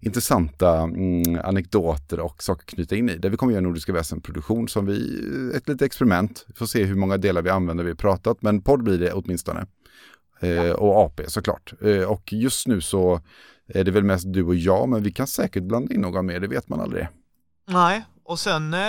intressanta 0.00 0.78
mm, 0.78 1.40
anekdoter 1.44 2.20
och 2.20 2.42
saker 2.42 2.62
att 2.62 2.66
knyta 2.66 2.96
in 2.96 3.08
i. 3.08 3.16
Där 3.16 3.30
vi 3.30 3.36
kommer 3.36 3.52
göra 3.52 3.62
Nordiska 3.62 3.92
väsen-produktion 3.92 4.68
som 4.68 4.86
vi, 4.86 5.20
ett 5.54 5.68
litet 5.68 5.82
experiment. 5.82 6.44
Vi 6.48 6.54
får 6.54 6.66
se 6.66 6.84
hur 6.84 6.94
många 6.94 7.16
delar 7.16 7.42
vi 7.42 7.50
använder, 7.50 7.84
vi 7.84 7.90
har 7.90 7.96
pratat, 7.96 8.42
men 8.42 8.62
podd 8.62 8.82
blir 8.82 8.98
det 8.98 9.12
åtminstone. 9.12 9.66
Eh, 10.40 10.50
ja. 10.50 10.74
Och 10.74 10.96
AP 10.96 11.30
såklart. 11.30 11.72
Eh, 11.80 12.02
och 12.02 12.32
just 12.32 12.66
nu 12.66 12.80
så 12.80 13.20
är 13.66 13.84
det 13.84 13.90
väl 13.90 14.04
mest 14.04 14.32
du 14.32 14.44
och 14.44 14.54
jag, 14.54 14.88
men 14.88 15.02
vi 15.02 15.12
kan 15.12 15.26
säkert 15.26 15.62
blanda 15.62 15.94
in 15.94 16.00
några 16.00 16.22
mer, 16.22 16.40
det 16.40 16.48
vet 16.48 16.68
man 16.68 16.80
aldrig. 16.80 17.08
Nej, 17.68 18.04
och 18.24 18.38
sen 18.38 18.74
eh, 18.74 18.80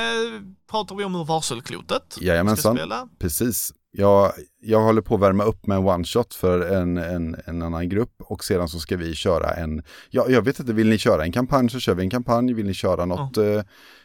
pratar 0.72 0.96
vi 0.96 1.04
om 1.04 1.16
hur 1.16 1.26
varselklotet 1.26 2.18
Jajamensan, 2.22 2.80
precis. 3.20 3.74
Jag, 4.00 4.32
jag 4.62 4.82
håller 4.82 5.02
på 5.02 5.16
att 5.16 5.22
värma 5.22 5.44
upp 5.44 5.68
med 5.68 5.78
en 5.78 5.84
one-shot 5.84 6.36
för 6.36 6.60
en, 6.60 6.98
en, 6.98 7.36
en, 7.46 7.62
annan 7.62 7.90
grupp 7.90 8.14
och 8.20 8.44
sedan 8.44 8.70
så 8.70 8.80
ska 8.80 8.98
vi 8.98 9.16
köra 9.16 9.50
en, 9.50 9.84
ja, 10.10 10.26
jag 10.30 10.42
vet 10.42 10.60
inte, 10.60 10.74
vill 10.74 10.90
ni 10.90 10.98
köra 10.98 11.24
en 11.24 11.32
kampanj 11.32 11.70
så 11.70 11.80
kör 11.80 11.96
vi 11.96 12.04
en 12.04 12.10
kampanj, 12.10 12.54
vill 12.54 12.66
ni 12.66 12.74
köra 12.74 13.06
något 13.06 13.38
mm. 13.38 13.64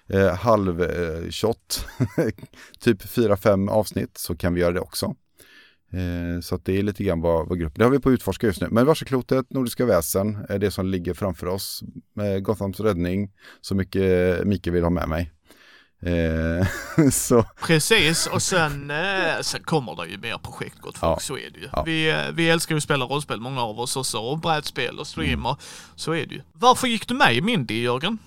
eh, 0.08 0.34
halv-shot, 0.34 1.86
eh, 2.18 2.24
typ 2.80 3.02
4-5 3.02 3.70
avsnitt 3.70 4.18
så 4.18 4.36
kan 4.36 4.54
vi 4.54 4.60
göra 4.60 4.72
det 4.72 4.80
också. 4.80 5.14
Eh, 5.92 6.40
så 6.40 6.56
det 6.56 6.78
är 6.78 6.82
lite 6.82 7.04
grann 7.04 7.20
vad, 7.20 7.48
vad 7.48 7.58
gruppen, 7.58 7.78
det 7.78 7.84
har 7.84 7.90
vi 7.90 8.00
på 8.00 8.08
att 8.08 8.12
utforska 8.12 8.46
just 8.46 8.60
nu. 8.60 8.68
Men 8.70 8.86
Varselklotet, 8.86 9.50
Nordiska 9.50 9.86
väsen 9.86 10.46
är 10.48 10.58
det 10.58 10.70
som 10.70 10.86
ligger 10.86 11.14
framför 11.14 11.46
oss. 11.46 11.82
Med 12.14 12.44
Gothams 12.44 12.80
räddning, 12.80 13.32
så 13.60 13.74
mycket 13.74 14.46
Mikael 14.46 14.74
vill 14.74 14.82
ha 14.82 14.90
med 14.90 15.08
mig. 15.08 15.32
Eh, 16.02 16.66
så. 17.10 17.44
Precis, 17.66 18.26
och 18.26 18.42
sen, 18.42 18.90
eh, 18.90 19.40
sen 19.42 19.62
kommer 19.62 19.96
det 19.96 20.06
ju 20.06 20.18
mer 20.18 20.38
projekt 20.38 20.80
gott 20.80 20.98
folk, 20.98 21.12
ja. 21.12 21.20
så 21.20 21.36
är 21.36 21.50
det 21.50 21.58
ju. 21.58 21.68
Ja. 21.72 21.82
Vi, 21.82 22.10
eh, 22.10 22.32
vi 22.34 22.50
älskar 22.50 22.74
ju 22.74 22.76
att 22.76 22.82
spela 22.82 23.04
rollspel, 23.04 23.40
många 23.40 23.62
av 23.62 23.80
oss 23.80 23.96
också, 23.96 24.18
och 24.18 24.38
brädspel 24.38 24.98
och 24.98 25.06
streamer. 25.06 25.50
Mm. 25.50 25.60
Så 25.94 26.12
är 26.12 26.26
det 26.26 26.34
ju. 26.34 26.42
Varför 26.52 26.86
gick 26.88 27.08
du 27.08 27.14
med 27.14 27.34
i 27.34 27.40
Mindy, 27.40 27.82
Jörgen? 27.82 28.18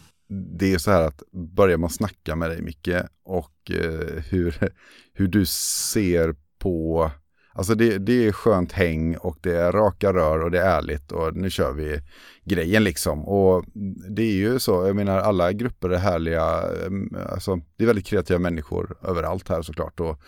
Det 0.60 0.74
är 0.74 0.78
så 0.78 0.92
här 0.92 1.02
att 1.02 1.24
börjar 1.32 1.78
man 1.78 1.90
snacka 1.90 2.36
med 2.36 2.50
dig, 2.50 2.62
Micke, 2.62 2.90
och 3.26 3.72
eh, 3.72 4.24
hur, 4.30 4.72
hur 5.14 5.28
du 5.28 5.46
ser 5.46 6.36
på 6.60 7.12
Alltså 7.58 7.76
det, 7.76 7.98
det 7.98 8.28
är 8.28 8.32
skönt 8.32 8.72
häng 8.72 9.18
och 9.18 9.38
det 9.42 9.58
är 9.58 9.72
raka 9.72 10.14
rör 10.14 10.40
och 10.44 10.52
det 10.52 10.60
är 10.62 10.78
ärligt 10.78 11.12
och 11.12 11.36
nu 11.36 11.50
kör 11.50 11.74
vi 11.74 12.02
grejen 12.44 12.84
liksom. 12.84 13.26
Och 13.26 13.66
det 14.10 14.24
är 14.24 14.36
ju 14.36 14.60
så, 14.60 14.88
jag 14.88 14.96
menar 14.96 15.18
alla 15.18 15.52
grupper 15.52 15.90
är 15.90 15.98
härliga, 15.98 16.62
mm, 16.86 17.16
alltså 17.30 17.60
det 17.76 17.84
är 17.84 17.88
väldigt 17.88 18.06
kreativa 18.06 18.40
människor 18.40 18.98
överallt 19.04 19.50
här 19.50 19.62
såklart. 19.62 20.00
Och 20.00 20.20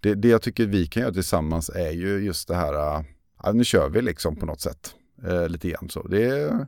det, 0.00 0.14
det 0.14 0.28
jag 0.28 0.42
tycker 0.42 0.66
vi 0.66 0.86
kan 0.86 1.02
göra 1.02 1.12
tillsammans 1.12 1.70
är 1.74 1.90
ju 1.90 2.24
just 2.24 2.48
det 2.48 2.54
här, 2.54 3.04
ja, 3.42 3.52
nu 3.52 3.64
kör 3.64 3.88
vi 3.88 4.02
liksom 4.02 4.36
på 4.36 4.46
något 4.46 4.60
sätt. 4.60 4.94
Eh, 5.24 5.48
lite 5.48 5.68
grann 5.68 5.88
så. 5.88 6.08
Det 6.08 6.24
är, 6.24 6.66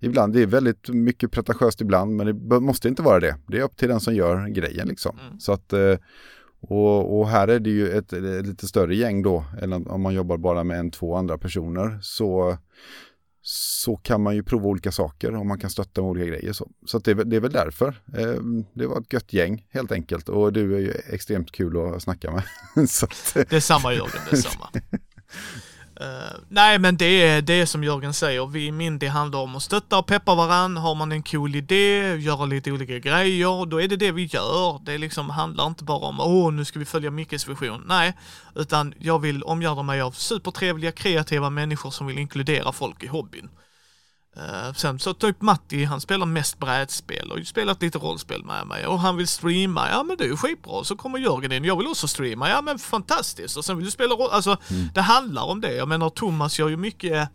ibland, 0.00 0.32
det 0.32 0.42
är 0.42 0.46
väldigt 0.46 0.88
mycket 0.88 1.32
pretentiöst 1.32 1.80
ibland 1.80 2.16
men 2.16 2.48
det 2.48 2.60
måste 2.60 2.88
inte 2.88 3.02
vara 3.02 3.20
det. 3.20 3.36
Det 3.46 3.58
är 3.58 3.62
upp 3.62 3.76
till 3.76 3.88
den 3.88 4.00
som 4.00 4.14
gör 4.14 4.48
grejen 4.48 4.88
liksom. 4.88 5.18
Mm. 5.26 5.40
Så 5.40 5.52
att 5.52 5.72
eh, 5.72 5.96
och, 6.68 7.18
och, 7.18 7.28
här 7.28 7.48
är 7.48 7.60
det 7.60 7.70
ju 7.70 7.90
ett, 7.90 8.12
ett, 8.12 8.46
lite 8.46 8.66
större 8.66 8.96
gäng 8.96 9.22
då, 9.22 9.44
än 9.62 9.72
om 9.72 10.02
man 10.02 10.14
jobbar 10.14 10.36
bara 10.36 10.64
med 10.64 10.78
en, 10.78 10.90
två 10.90 11.16
andra 11.16 11.38
personer. 11.38 11.98
Så, 12.02 12.58
så 13.42 13.96
kan 13.96 14.22
man 14.22 14.34
ju 14.34 14.42
prova 14.42 14.68
olika 14.68 14.92
saker 14.92 15.34
och 15.34 15.46
man 15.46 15.58
kan 15.58 15.70
stötta 15.70 16.00
med 16.00 16.10
olika 16.10 16.26
grejer. 16.26 16.52
Så, 16.52 16.68
så 16.86 16.98
det, 16.98 17.14
det, 17.14 17.36
är 17.36 17.40
väl 17.40 17.52
därför. 17.52 17.88
Eh, 18.16 18.34
det 18.72 18.86
var 18.86 19.00
ett 19.00 19.12
gött 19.12 19.32
gäng 19.32 19.66
helt 19.70 19.92
enkelt 19.92 20.28
och 20.28 20.52
du 20.52 20.76
är 20.76 20.80
ju 20.80 20.92
extremt 21.10 21.52
kul 21.52 21.94
att 21.94 22.02
snacka 22.02 22.30
med. 22.30 22.88
så 22.88 23.06
att, 23.06 23.34
det 23.34 23.56
är 23.56 23.60
samma 23.60 23.92
Jörgen, 23.92 24.22
det 24.30 24.36
är 24.36 24.40
samma. 24.40 24.68
Uh, 26.00 26.40
nej 26.48 26.78
men 26.78 26.96
det 26.96 27.22
är 27.22 27.42
det 27.42 27.66
som 27.66 27.84
Jörgen 27.84 28.14
säger, 28.14 28.46
vi 28.46 28.66
i 28.66 28.72
Mindy 28.72 29.06
handlar 29.06 29.38
om 29.38 29.56
att 29.56 29.62
stötta 29.62 29.98
och 29.98 30.06
peppa 30.06 30.34
varandra. 30.34 30.82
Har 30.82 30.94
man 30.94 31.12
en 31.12 31.22
cool 31.22 31.56
idé, 31.56 32.16
göra 32.16 32.44
lite 32.44 32.72
olika 32.72 32.98
grejer, 32.98 33.66
då 33.66 33.80
är 33.80 33.88
det 33.88 33.96
det 33.96 34.12
vi 34.12 34.24
gör. 34.24 34.80
Det 34.84 34.98
liksom 34.98 35.30
handlar 35.30 35.66
inte 35.66 35.84
bara 35.84 36.06
om 36.06 36.20
åh 36.20 36.52
nu 36.52 36.64
ska 36.64 36.78
vi 36.78 36.84
följa 36.84 37.10
Mickes 37.10 37.48
vision. 37.48 37.84
Nej, 37.86 38.12
utan 38.54 38.94
jag 38.98 39.18
vill 39.18 39.42
omgärda 39.42 39.82
mig 39.82 40.00
av 40.00 40.10
supertrevliga 40.10 40.92
kreativa 40.92 41.50
människor 41.50 41.90
som 41.90 42.06
vill 42.06 42.18
inkludera 42.18 42.72
folk 42.72 43.02
i 43.02 43.06
hobbyn. 43.06 43.48
Uh, 44.36 44.72
sen 44.72 44.98
så 44.98 45.14
typ 45.14 45.42
Matti, 45.42 45.84
han 45.84 46.00
spelar 46.00 46.26
mest 46.26 46.58
brädspel 46.58 47.30
och 47.30 47.46
spelat 47.46 47.82
lite 47.82 47.98
rollspel 47.98 48.44
med 48.44 48.66
mig 48.66 48.86
och 48.86 49.00
han 49.00 49.16
vill 49.16 49.28
streama, 49.28 49.88
ja 49.90 50.02
men 50.02 50.16
det 50.16 50.24
är 50.24 50.28
ju 50.28 50.36
skitbra. 50.36 50.84
Så 50.84 50.96
kommer 50.96 51.18
Jörgen 51.18 51.52
in, 51.52 51.64
jag 51.64 51.76
vill 51.76 51.86
också 51.86 52.08
streama, 52.08 52.48
ja 52.48 52.62
men 52.62 52.78
fantastiskt. 52.78 53.56
Och 53.56 53.64
sen 53.64 53.76
vill 53.76 53.84
du 53.84 53.90
spela 53.90 54.14
roll, 54.14 54.30
alltså 54.30 54.56
mm. 54.70 54.88
det 54.94 55.00
handlar 55.00 55.42
om 55.42 55.60
det. 55.60 55.74
Jag 55.74 55.88
menar 55.88 56.10
Thomas 56.10 56.58
gör 56.58 56.68
ju 56.68 56.76
mycket 56.76 57.28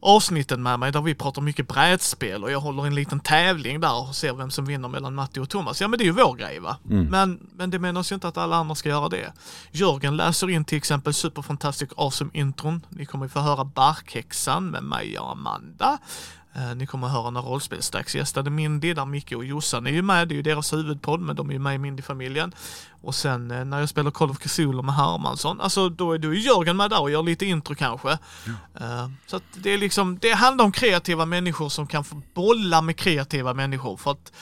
avsnitten 0.00 0.62
med 0.62 0.78
mig 0.78 0.92
där 0.92 1.00
vi 1.00 1.14
pratar 1.14 1.42
mycket 1.42 1.68
brädspel 1.68 2.44
och 2.44 2.50
jag 2.50 2.60
håller 2.60 2.86
en 2.86 2.94
liten 2.94 3.20
tävling 3.20 3.80
där 3.80 4.08
och 4.08 4.14
ser 4.14 4.34
vem 4.34 4.50
som 4.50 4.64
vinner 4.64 4.88
mellan 4.88 5.14
Matti 5.14 5.40
och 5.40 5.48
Thomas. 5.48 5.80
Ja 5.80 5.88
men 5.88 5.98
det 5.98 6.04
är 6.04 6.06
ju 6.06 6.12
vår 6.12 6.34
grej 6.34 6.58
va. 6.58 6.76
Mm. 6.90 7.06
Men, 7.06 7.48
men 7.54 7.70
det 7.70 7.78
menas 7.78 8.12
ju 8.12 8.14
inte 8.14 8.28
att 8.28 8.36
alla 8.36 8.56
andra 8.56 8.74
ska 8.74 8.88
göra 8.88 9.08
det. 9.08 9.32
Jörgen 9.70 10.16
läser 10.16 10.50
in 10.50 10.64
till 10.64 10.78
exempel 10.78 11.14
Super 11.14 11.42
Fantastic 11.42 11.88
Awesome 11.96 12.30
intron. 12.34 12.86
Ni 12.88 13.06
kommer 13.06 13.28
få 13.28 13.40
höra 13.40 13.64
Barkhäxan 13.64 14.70
med 14.70 14.84
mig 14.84 15.18
och 15.18 15.30
Amanda. 15.30 15.98
Eh, 16.56 16.74
ni 16.74 16.86
kommer 16.86 17.06
att 17.06 17.12
höra 17.12 17.30
när 17.30 17.42
Rollspelsdags 17.42 18.14
gästade 18.14 18.50
Mindy, 18.50 18.94
där 18.94 19.04
Micke 19.04 19.32
och 19.32 19.44
Jossan 19.44 19.86
är 19.86 19.90
ju 19.90 20.02
med, 20.02 20.28
det 20.28 20.34
är 20.34 20.36
ju 20.36 20.42
deras 20.42 20.72
huvudpodd, 20.72 21.20
men 21.20 21.36
de 21.36 21.48
är 21.48 21.52
ju 21.52 21.58
med 21.58 21.74
i 21.74 21.78
Mindy-familjen. 21.78 22.54
Och 23.02 23.14
sen 23.14 23.50
eh, 23.50 23.64
när 23.64 23.80
jag 23.80 23.88
spelar 23.88 24.10
Call 24.10 24.30
of 24.30 24.38
Cthulhu 24.38 24.82
med 24.82 24.94
Hermansson, 24.94 25.60
alltså 25.60 25.88
då 25.88 26.12
är, 26.12 26.24
är 26.24 26.32
Jörgen 26.32 26.76
med 26.76 26.90
där 26.90 27.00
och 27.00 27.10
gör 27.10 27.22
lite 27.22 27.46
intro 27.46 27.74
kanske. 27.74 28.18
Ja. 28.78 29.10
Så 29.26 29.36
att 29.36 29.42
det 29.54 29.70
är 29.70 29.78
liksom, 29.78 30.18
det 30.18 30.32
handlar 30.32 30.64
om 30.64 30.72
kreativa 30.72 31.26
människor 31.26 31.68
som 31.68 31.86
kan 31.86 32.04
få 32.04 32.22
bolla 32.34 32.82
med 32.82 32.96
kreativa 32.96 33.54
människor 33.54 33.96
för 33.96 34.10
att 34.10 34.32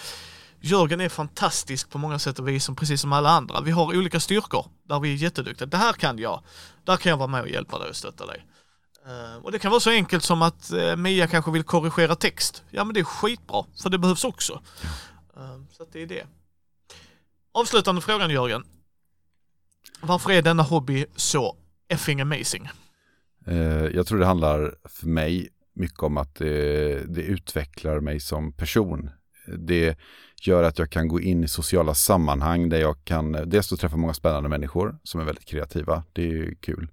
Jörgen 0.61 1.01
är 1.01 1.09
fantastisk 1.09 1.91
på 1.91 1.99
många 1.99 2.19
sätt 2.19 2.39
och 2.39 2.49
vis, 2.49 2.71
precis 2.77 3.01
som 3.01 3.13
alla 3.13 3.31
andra. 3.31 3.61
Vi 3.61 3.71
har 3.71 3.97
olika 3.97 4.21
styrkor 4.21 4.67
där 4.89 5.01
vi 5.01 5.13
är 5.13 5.17
jätteduktiga. 5.17 5.67
Det 5.67 5.77
här 5.77 5.93
kan 5.93 6.19
jag. 6.19 6.43
Där 6.85 6.97
kan 6.97 7.11
jag 7.11 7.17
vara 7.17 7.29
med 7.29 7.41
och 7.41 7.49
hjälpa 7.49 7.79
dig 7.79 7.89
och 7.89 7.97
stötta 7.97 8.27
dig. 8.27 8.45
Uh, 9.09 9.45
och 9.45 9.53
det 9.53 9.59
kan 9.59 9.71
vara 9.71 9.81
så 9.81 9.91
enkelt 9.91 10.25
som 10.25 10.43
att 10.43 10.73
uh, 10.73 10.97
Mia 10.97 11.27
kanske 11.27 11.51
vill 11.51 11.63
korrigera 11.63 12.17
text. 12.17 12.65
Ja 12.71 12.85
men 12.85 12.95
det 12.95 13.01
är 13.01 13.05
skitbra, 13.05 13.65
för 13.83 13.91
det 13.91 13.99
behövs 13.99 14.25
också. 14.25 14.63
Uh, 15.37 15.63
så 15.71 15.83
att 15.83 15.93
det 15.93 16.03
är 16.03 16.07
det. 16.07 16.27
Avslutande 17.53 18.01
frågan 18.01 18.31
Jörgen. 18.31 18.65
Varför 20.01 20.31
är 20.31 20.43
denna 20.43 20.63
hobby 20.63 21.07
så 21.17 21.57
effing 21.89 22.21
amazing? 22.21 22.69
jag 23.93 24.07
tror 24.07 24.19
det 24.19 24.27
handlar 24.27 24.75
för 24.85 25.07
mig 25.07 25.49
mycket 25.75 26.03
om 26.03 26.17
att 26.17 26.35
det, 26.35 27.15
det 27.15 27.23
utvecklar 27.23 28.01
mig 28.01 28.21
som 28.21 28.53
person. 28.53 29.11
Det 29.59 29.99
gör 30.43 30.63
att 30.63 30.79
jag 30.79 30.91
kan 30.91 31.09
gå 31.09 31.21
in 31.21 31.45
i 31.45 31.49
sociala 31.49 31.95
sammanhang 31.95 32.69
där 32.69 32.81
jag 32.81 33.05
kan 33.05 33.33
dels 33.33 33.69
träffa 33.69 33.97
många 33.97 34.15
spännande 34.15 34.49
människor 34.49 34.99
som 35.03 35.21
är 35.21 35.25
väldigt 35.25 35.45
kreativa. 35.45 36.05
Det 36.13 36.31
är 36.31 36.55
kul. 36.55 36.89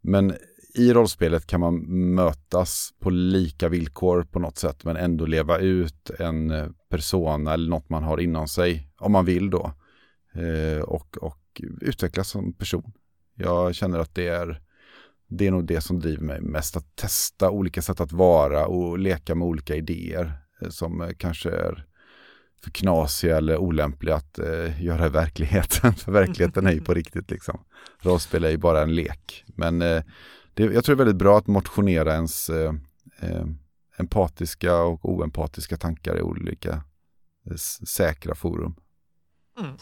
Men 0.00 0.34
i 0.78 0.92
rollspelet 0.92 1.46
kan 1.46 1.60
man 1.60 1.74
mötas 2.14 2.94
på 2.98 3.10
lika 3.10 3.68
villkor 3.68 4.22
på 4.22 4.38
något 4.38 4.58
sätt 4.58 4.84
men 4.84 4.96
ändå 4.96 5.26
leva 5.26 5.58
ut 5.58 6.10
en 6.10 6.50
eh, 6.50 6.66
persona 6.90 7.52
eller 7.52 7.70
något 7.70 7.88
man 7.88 8.02
har 8.02 8.20
inom 8.20 8.48
sig 8.48 8.88
om 8.98 9.12
man 9.12 9.24
vill 9.24 9.50
då. 9.50 9.72
Eh, 10.34 10.82
och, 10.82 11.16
och 11.20 11.62
utvecklas 11.80 12.28
som 12.28 12.52
person. 12.52 12.92
Jag 13.34 13.74
känner 13.74 13.98
att 13.98 14.14
det 14.14 14.28
är, 14.28 14.62
det 15.28 15.46
är 15.46 15.50
nog 15.50 15.66
det 15.66 15.80
som 15.80 16.00
driver 16.00 16.24
mig 16.24 16.40
mest. 16.40 16.76
Att 16.76 16.96
testa 16.96 17.50
olika 17.50 17.82
sätt 17.82 18.00
att 18.00 18.12
vara 18.12 18.66
och 18.66 18.98
leka 18.98 19.34
med 19.34 19.48
olika 19.48 19.76
idéer 19.76 20.32
eh, 20.62 20.68
som 20.68 21.00
eh, 21.00 21.10
kanske 21.18 21.50
är 21.50 21.84
för 22.64 22.70
knasiga 22.70 23.36
eller 23.36 23.56
olämpliga 23.56 24.14
att 24.14 24.38
eh, 24.38 24.82
göra 24.84 25.06
i 25.06 25.08
verkligheten. 25.08 25.94
för 25.96 26.12
verkligheten 26.12 26.66
är 26.66 26.72
ju 26.72 26.80
på 26.80 26.94
riktigt 27.00 27.30
liksom. 27.30 27.60
Rollspel 28.00 28.44
är 28.44 28.50
ju 28.50 28.56
bara 28.56 28.82
en 28.82 28.94
lek. 28.94 29.44
Men 29.46 29.82
eh, 29.82 30.02
det, 30.58 30.74
jag 30.74 30.84
tror 30.84 30.96
det 30.96 31.02
är 31.02 31.04
väldigt 31.04 31.22
bra 31.22 31.38
att 31.38 31.46
motionera 31.46 32.14
ens 32.14 32.50
eh, 32.50 32.74
eh, 33.20 33.44
empatiska 33.96 34.76
och 34.76 35.08
oempatiska 35.08 35.76
tankar 35.76 36.18
i 36.18 36.22
olika 36.22 36.82
eh, 37.50 37.56
säkra 37.86 38.34
forum. 38.34 38.74
Mm. 39.60 39.76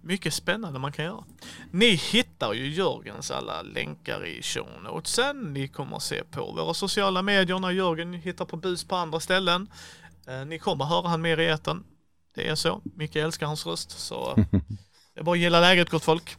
Mycket 0.00 0.34
spännande 0.34 0.78
man 0.78 0.92
kan 0.92 1.04
göra. 1.04 1.24
Ni 1.70 1.86
hittar 1.86 2.52
ju 2.52 2.68
Jörgens 2.68 3.30
alla 3.30 3.62
länkar 3.62 4.26
i 4.26 4.42
show 4.42 4.68
notesen. 4.84 5.52
Ni 5.52 5.68
kommer 5.68 5.98
se 5.98 6.24
på 6.24 6.52
våra 6.52 6.74
sociala 6.74 7.22
medier 7.22 7.58
när 7.58 7.70
Jörgen 7.70 8.12
hittar 8.12 8.44
på 8.44 8.56
bus 8.56 8.84
på 8.84 8.96
andra 8.96 9.20
ställen. 9.20 9.70
Eh, 10.26 10.44
ni 10.44 10.58
kommer 10.58 10.84
höra 10.84 11.08
han 11.08 11.22
mer 11.22 11.40
i 11.40 11.46
eten. 11.46 11.84
Det 12.34 12.48
är 12.48 12.54
så. 12.54 12.80
Micke 12.84 13.16
älskar 13.16 13.46
hans 13.46 13.66
röst. 13.66 13.90
Så 13.90 14.34
det 15.14 15.20
är 15.20 15.24
bara 15.24 15.32
att 15.32 15.38
gilla 15.38 15.60
läget 15.60 15.90
gott 15.90 16.04
folk. 16.04 16.36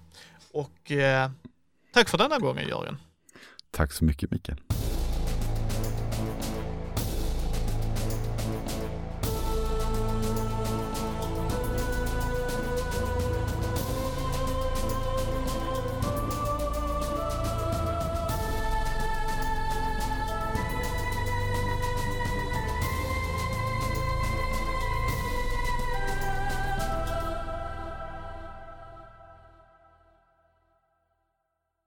Och 0.52 0.92
eh, 0.92 1.32
tack 1.94 2.10
för 2.10 2.18
denna 2.18 2.40
gången 2.40 2.68
Jörgen. 2.68 2.98
Tack 3.72 3.94
så 3.94 4.06
mycket 4.06 4.32
Mikael. 4.32 4.58